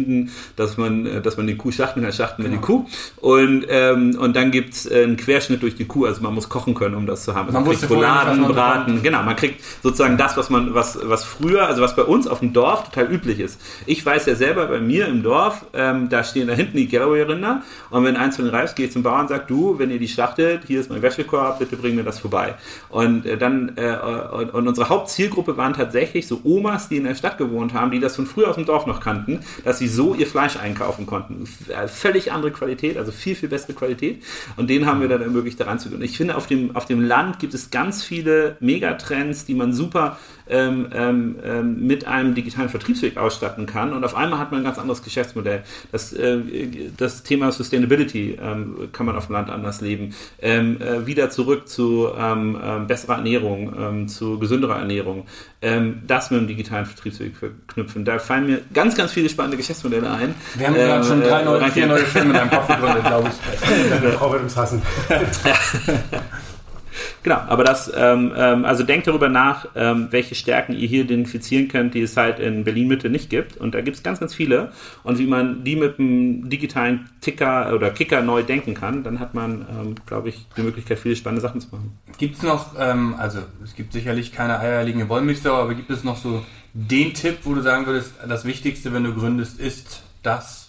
dass 0.56 0.76
man, 0.76 1.06
äh, 1.06 1.20
dass 1.20 1.36
man 1.36 1.46
die 1.46 1.56
Kuh 1.56 1.70
schachten, 1.70 2.02
dann 2.02 2.12
schachten 2.12 2.42
wir 2.42 2.50
genau. 2.50 2.60
die 2.60 2.66
Kuh. 2.66 2.86
Und, 3.16 3.66
ähm, 3.68 4.16
und 4.18 4.36
dann 4.36 4.50
gibt's 4.50 4.86
äh, 4.86 5.02
einen 5.04 5.16
Querschnitt 5.16 5.62
durch 5.62 5.74
die 5.74 5.84
Kuh, 5.84 6.06
also 6.06 6.22
man 6.22 6.34
muss 6.34 6.48
kochen 6.48 6.74
können, 6.74 6.94
um 6.94 7.06
das 7.06 7.24
zu 7.24 7.34
haben. 7.34 7.46
Also 7.46 7.58
man, 7.58 7.68
man 7.68 7.76
kriegt 7.76 7.90
Rouladen, 7.90 8.42
Braten, 8.46 9.02
genau, 9.02 9.22
man 9.22 9.36
kriegt 9.36 9.62
sozusagen 9.82 10.16
das, 10.16 10.36
was 10.36 10.50
man, 10.50 10.74
was, 10.74 10.98
was 11.02 11.24
früher, 11.24 11.66
also 11.66 11.82
was 11.82 11.96
bei 11.96 12.02
uns 12.02 12.26
auf 12.26 12.40
dem 12.40 12.52
Dorf 12.52 12.84
total 12.84 13.12
üblich 13.12 13.40
ist. 13.40 13.60
Ich 13.86 14.04
weiß 14.04 14.26
ja 14.26 14.34
selber 14.34 14.66
bei 14.66 14.80
mir 14.80 15.06
im 15.06 15.22
Dorf, 15.22 15.66
ähm, 15.74 16.08
da 16.08 16.24
stehen 16.24 16.48
da 16.48 16.54
hinten 16.54 16.76
die 16.76 16.88
Galloway-Rinder 16.88 17.62
und 17.90 18.04
wenn 18.04 18.16
eins 18.16 18.36
von 18.36 18.44
den 18.44 18.54
Reifs 18.54 18.74
geht 18.74 18.92
zum 18.92 19.02
Bauern 19.02 19.22
und 19.22 19.28
sagt, 19.28 19.50
du, 19.50 19.78
wenn 19.78 19.90
ihr 19.90 19.98
die 19.98 20.08
schlachtet, 20.08 20.62
hier 20.66 20.80
ist 20.80 20.90
mein 20.90 21.02
Wäschekorb, 21.02 21.58
bitte 21.58 21.76
bring 21.76 21.94
mir 21.94 22.04
das 22.04 22.18
vorbei. 22.18 22.54
Und 22.88 23.26
äh, 23.26 23.36
dann, 23.36 23.72
äh, 23.76 23.96
und, 24.32 24.54
und 24.54 24.68
unsere 24.68 24.88
Hauptzielgruppe 24.88 25.56
waren 25.56 25.74
tatsächlich 25.74 26.26
so 26.26 26.40
Omas, 26.44 26.88
die 26.88 26.96
in 26.96 27.04
der 27.04 27.14
Stadt 27.14 27.38
gewohnt 27.38 27.74
haben, 27.74 27.90
die 27.90 28.00
das 28.00 28.16
von 28.16 28.26
früher 28.26 28.48
aus 28.48 28.56
dem 28.56 28.66
Dorf 28.66 28.86
noch 28.86 29.00
kannten, 29.00 29.40
dass 29.64 29.78
sie 29.82 29.88
so 29.88 30.14
ihr 30.14 30.26
Fleisch 30.26 30.56
einkaufen 30.56 31.06
konnten. 31.06 31.48
Äh, 31.68 31.88
völlig 31.88 32.32
andere 32.32 32.52
Qualität, 32.52 32.96
also 32.96 33.10
viel, 33.12 33.34
viel 33.34 33.48
bessere 33.48 33.72
Qualität. 33.72 34.22
Und 34.56 34.70
den 34.70 34.86
haben 34.86 35.00
wir 35.00 35.08
dann 35.08 35.22
ermöglicht, 35.22 35.58
da 35.58 35.64
ranzugehen. 35.64 36.02
Ich 36.02 36.16
finde, 36.16 36.36
auf 36.36 36.46
dem, 36.46 36.76
auf 36.76 36.86
dem 36.86 37.00
Land 37.00 37.38
gibt 37.38 37.54
es 37.54 37.70
ganz 37.70 38.04
viele 38.04 38.56
Megatrends, 38.60 39.44
die 39.44 39.54
man 39.54 39.72
super 39.72 40.18
ähm, 40.48 40.88
ähm, 40.92 41.36
ähm, 41.44 41.86
mit 41.86 42.06
einem 42.06 42.34
digitalen 42.34 42.68
Vertriebsweg 42.68 43.16
ausstatten 43.16 43.66
kann. 43.66 43.92
Und 43.92 44.04
auf 44.04 44.14
einmal 44.14 44.38
hat 44.38 44.50
man 44.50 44.60
ein 44.60 44.64
ganz 44.64 44.78
anderes 44.78 45.02
Geschäftsmodell. 45.02 45.62
Das, 45.90 46.12
äh, 46.12 46.38
das 46.96 47.22
Thema 47.22 47.52
Sustainability 47.52 48.38
ähm, 48.42 48.88
kann 48.92 49.06
man 49.06 49.16
auf 49.16 49.26
dem 49.26 49.34
Land 49.34 49.50
anders 49.50 49.80
leben. 49.80 50.14
Ähm, 50.40 50.80
äh, 50.80 51.06
wieder 51.06 51.30
zurück 51.30 51.68
zu 51.68 52.08
ähm, 52.18 52.58
besserer 52.86 53.16
Ernährung, 53.16 54.08
zu 54.08 54.38
gesünderer 54.38 54.78
Ernährung. 54.78 55.26
das 56.06 56.30
mit 56.30 56.40
dem 56.40 56.46
digitalen 56.48 56.86
Vertriebsweg 56.86 57.36
verknüpfen. 57.36 58.04
Da 58.04 58.18
fallen 58.18 58.46
mir 58.46 58.60
ganz, 58.72 58.96
ganz 58.96 59.12
viele 59.12 59.28
spannende 59.28 59.56
Geschäftsmodelle 59.56 60.10
ein. 60.10 60.34
Wir 60.54 60.66
haben 60.66 60.74
gerade 60.74 61.04
schon 61.04 61.20
drei 61.20 61.42
neue, 61.42 61.70
vier 61.70 61.86
neue 61.86 62.04
Filme 62.04 62.30
in 62.30 62.36
einem 62.36 62.50
Kopf 62.50 62.66
gegründet, 62.66 63.04
glaube 63.04 63.28
ich. 63.28 63.90
Deine 63.90 64.12
Frau 64.12 64.32
wird 64.32 64.42
uns 64.42 64.56
hassen. 64.56 64.82
Genau, 67.22 67.36
aber 67.46 67.62
das, 67.62 67.90
ähm, 67.94 68.32
ähm, 68.36 68.64
also 68.64 68.82
denkt 68.82 69.06
darüber 69.06 69.28
nach, 69.28 69.66
ähm, 69.76 70.08
welche 70.10 70.34
Stärken 70.34 70.72
ihr 70.72 70.88
hier 70.88 71.02
identifizieren 71.02 71.68
könnt, 71.68 71.94
die 71.94 72.02
es 72.02 72.16
halt 72.16 72.40
in 72.40 72.64
Berlin-Mitte 72.64 73.08
nicht 73.10 73.30
gibt. 73.30 73.56
Und 73.56 73.74
da 73.74 73.80
gibt 73.80 73.96
es 73.96 74.02
ganz, 74.02 74.18
ganz 74.18 74.34
viele. 74.34 74.72
Und 75.04 75.18
wie 75.18 75.26
man 75.26 75.62
die 75.62 75.76
mit 75.76 75.98
einem 75.98 76.50
digitalen 76.50 77.08
Ticker 77.20 77.72
oder 77.74 77.90
Kicker 77.90 78.22
neu 78.22 78.42
denken 78.42 78.74
kann, 78.74 79.04
dann 79.04 79.20
hat 79.20 79.34
man, 79.34 79.66
ähm, 79.70 79.94
glaube 80.04 80.30
ich, 80.30 80.46
die 80.56 80.62
Möglichkeit, 80.62 80.98
viele 80.98 81.14
spannende 81.14 81.42
Sachen 81.42 81.60
zu 81.60 81.68
machen. 81.70 81.96
Gibt 82.18 82.36
es 82.36 82.42
noch, 82.42 82.74
ähm, 82.78 83.14
also 83.18 83.38
es 83.62 83.76
gibt 83.76 83.92
sicherlich 83.92 84.32
keine 84.32 84.58
eierlegende 84.58 85.08
Wollmilchsau, 85.08 85.54
aber 85.54 85.74
gibt 85.74 85.90
es 85.90 86.02
noch 86.02 86.16
so 86.16 86.44
den 86.74 87.14
Tipp, 87.14 87.38
wo 87.44 87.54
du 87.54 87.60
sagen 87.60 87.86
würdest, 87.86 88.14
das 88.26 88.44
Wichtigste, 88.44 88.92
wenn 88.92 89.04
du 89.04 89.14
gründest, 89.14 89.60
ist 89.60 90.02
das 90.22 90.61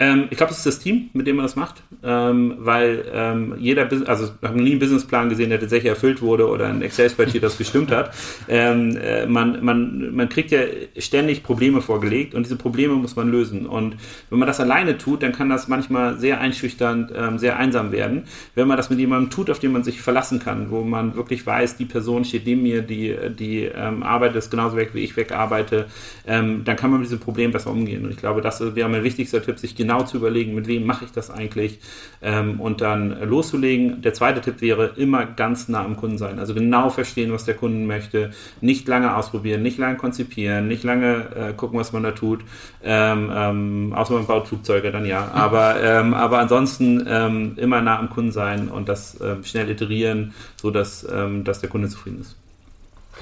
ähm, 0.00 0.26
ich 0.30 0.36
glaube, 0.36 0.50
das 0.50 0.58
ist 0.58 0.66
das 0.66 0.78
Team, 0.80 1.10
mit 1.12 1.26
dem 1.28 1.36
man 1.36 1.44
das 1.44 1.54
macht, 1.54 1.84
ähm, 2.02 2.56
weil 2.58 3.04
ähm, 3.12 3.54
jeder, 3.58 3.88
also 4.06 4.24
ich 4.24 4.48
habe 4.48 4.60
nie 4.60 4.72
einen 4.72 4.80
Businessplan 4.80 5.28
gesehen, 5.28 5.50
der 5.50 5.60
tatsächlich 5.60 5.88
erfüllt 5.90 6.20
wurde 6.20 6.48
oder 6.48 6.66
ein 6.66 6.82
Excel-Spreadsheet, 6.82 7.44
das 7.44 7.58
gestimmt 7.58 7.92
hat. 7.92 8.12
Ähm, 8.48 8.96
äh, 8.96 9.26
man, 9.26 9.64
man, 9.64 10.14
man 10.14 10.28
kriegt 10.28 10.50
ja 10.50 10.62
ständig 10.98 11.44
Probleme 11.44 11.80
vorgelegt 11.80 12.34
und 12.34 12.44
diese 12.44 12.56
Probleme 12.56 12.94
muss 12.94 13.14
man 13.14 13.30
lösen. 13.30 13.66
Und 13.66 13.96
wenn 14.30 14.40
man 14.40 14.48
das 14.48 14.58
alleine 14.58 14.98
tut, 14.98 15.22
dann 15.22 15.30
kann 15.30 15.48
das 15.48 15.68
manchmal 15.68 16.18
sehr 16.18 16.40
einschüchternd, 16.40 17.12
ähm, 17.14 17.38
sehr 17.38 17.56
einsam 17.56 17.92
werden. 17.92 18.24
Wenn 18.56 18.66
man 18.66 18.76
das 18.76 18.90
mit 18.90 18.98
jemandem 18.98 19.30
tut, 19.30 19.48
auf 19.48 19.60
den 19.60 19.70
man 19.70 19.84
sich 19.84 20.02
verlassen 20.02 20.40
kann, 20.40 20.70
wo 20.70 20.82
man 20.82 21.14
wirklich 21.14 21.46
weiß, 21.46 21.76
die 21.76 21.84
Person 21.84 22.24
steht 22.24 22.46
neben 22.46 22.64
mir, 22.64 22.82
die, 22.82 23.14
die 23.38 23.70
ähm, 23.72 24.02
Arbeit 24.02 24.34
ist 24.34 24.50
genauso 24.50 24.76
weg, 24.76 24.90
wie 24.94 25.00
ich 25.00 25.16
wegarbeite, 25.16 25.86
dann 26.26 26.64
kann 26.64 26.90
man 26.90 27.00
mit 27.00 27.08
diesem 27.08 27.20
Problem 27.20 27.52
besser 27.52 27.70
umgehen. 27.70 28.04
Und 28.04 28.10
ich 28.10 28.16
glaube, 28.16 28.40
das 28.40 28.74
wäre 28.74 28.88
mein 28.88 29.04
wichtigster 29.04 29.42
Tipp, 29.42 29.58
sich 29.58 29.74
genau 29.84 30.02
zu 30.02 30.16
überlegen, 30.16 30.54
mit 30.54 30.66
wem 30.66 30.86
mache 30.86 31.04
ich 31.04 31.12
das 31.12 31.30
eigentlich 31.30 31.78
ähm, 32.22 32.60
und 32.60 32.80
dann 32.80 33.20
loszulegen. 33.28 34.00
Der 34.00 34.14
zweite 34.14 34.40
Tipp 34.40 34.60
wäre, 34.60 34.92
immer 34.96 35.26
ganz 35.26 35.68
nah 35.68 35.84
am 35.84 35.96
Kunden 35.96 36.16
sein. 36.16 36.38
Also 36.38 36.54
genau 36.54 36.88
verstehen, 36.88 37.32
was 37.32 37.44
der 37.44 37.54
Kunde 37.54 37.86
möchte. 37.86 38.30
Nicht 38.60 38.88
lange 38.88 39.14
ausprobieren, 39.14 39.62
nicht 39.62 39.78
lange 39.78 39.96
konzipieren, 39.96 40.68
nicht 40.68 40.84
lange 40.84 41.26
äh, 41.36 41.52
gucken, 41.52 41.78
was 41.78 41.92
man 41.92 42.02
da 42.02 42.12
tut. 42.12 42.40
Ähm, 42.82 43.30
ähm, 43.34 43.92
außer 43.94 44.14
man 44.14 44.26
baut 44.26 44.48
Flugzeuge, 44.48 44.90
dann 44.90 45.04
ja. 45.04 45.30
Aber, 45.32 45.82
ähm, 45.82 46.14
aber 46.14 46.38
ansonsten 46.38 47.04
ähm, 47.06 47.52
immer 47.56 47.82
nah 47.82 47.98
am 47.98 48.08
Kunden 48.08 48.32
sein 48.32 48.68
und 48.68 48.88
das 48.88 49.20
ähm, 49.20 49.44
schnell 49.44 49.70
iterieren, 49.70 50.32
sodass 50.60 51.06
dass 51.44 51.60
der 51.60 51.68
Kunde 51.68 51.88
zufrieden 51.88 52.20
ist. 52.20 52.36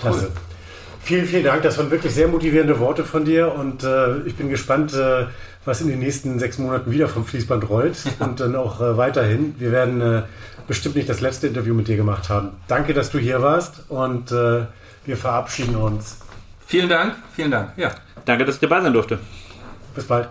Klasse. 0.00 0.30
Vielen, 1.04 1.26
vielen 1.26 1.42
Dank. 1.42 1.62
Das 1.62 1.78
waren 1.78 1.90
wirklich 1.90 2.14
sehr 2.14 2.28
motivierende 2.28 2.78
Worte 2.78 3.04
von 3.04 3.24
dir 3.24 3.52
und 3.52 3.82
äh, 3.82 4.18
ich 4.24 4.36
bin 4.36 4.48
gespannt, 4.48 4.94
äh, 4.94 5.26
was 5.64 5.80
in 5.80 5.88
den 5.88 6.00
nächsten 6.00 6.38
sechs 6.38 6.58
Monaten 6.58 6.90
wieder 6.90 7.08
vom 7.08 7.24
Fließband 7.24 7.68
rollt 7.68 7.96
ja. 8.04 8.26
und 8.26 8.40
dann 8.40 8.56
auch 8.56 8.80
äh, 8.80 8.96
weiterhin. 8.96 9.54
Wir 9.58 9.72
werden 9.72 10.00
äh, 10.00 10.22
bestimmt 10.66 10.96
nicht 10.96 11.08
das 11.08 11.20
letzte 11.20 11.46
Interview 11.46 11.74
mit 11.74 11.88
dir 11.88 11.96
gemacht 11.96 12.28
haben. 12.28 12.50
Danke, 12.68 12.94
dass 12.94 13.10
du 13.10 13.18
hier 13.18 13.42
warst 13.42 13.84
und 13.88 14.32
äh, 14.32 14.66
wir 15.04 15.16
verabschieden 15.16 15.76
uns. 15.76 16.18
Vielen 16.66 16.88
Dank, 16.88 17.16
vielen 17.34 17.50
Dank. 17.50 17.72
Ja. 17.76 17.90
Danke, 18.24 18.44
dass 18.44 18.56
ich 18.56 18.60
dabei 18.60 18.80
sein 18.80 18.92
durfte. 18.92 19.18
Bis 19.94 20.04
bald. 20.04 20.28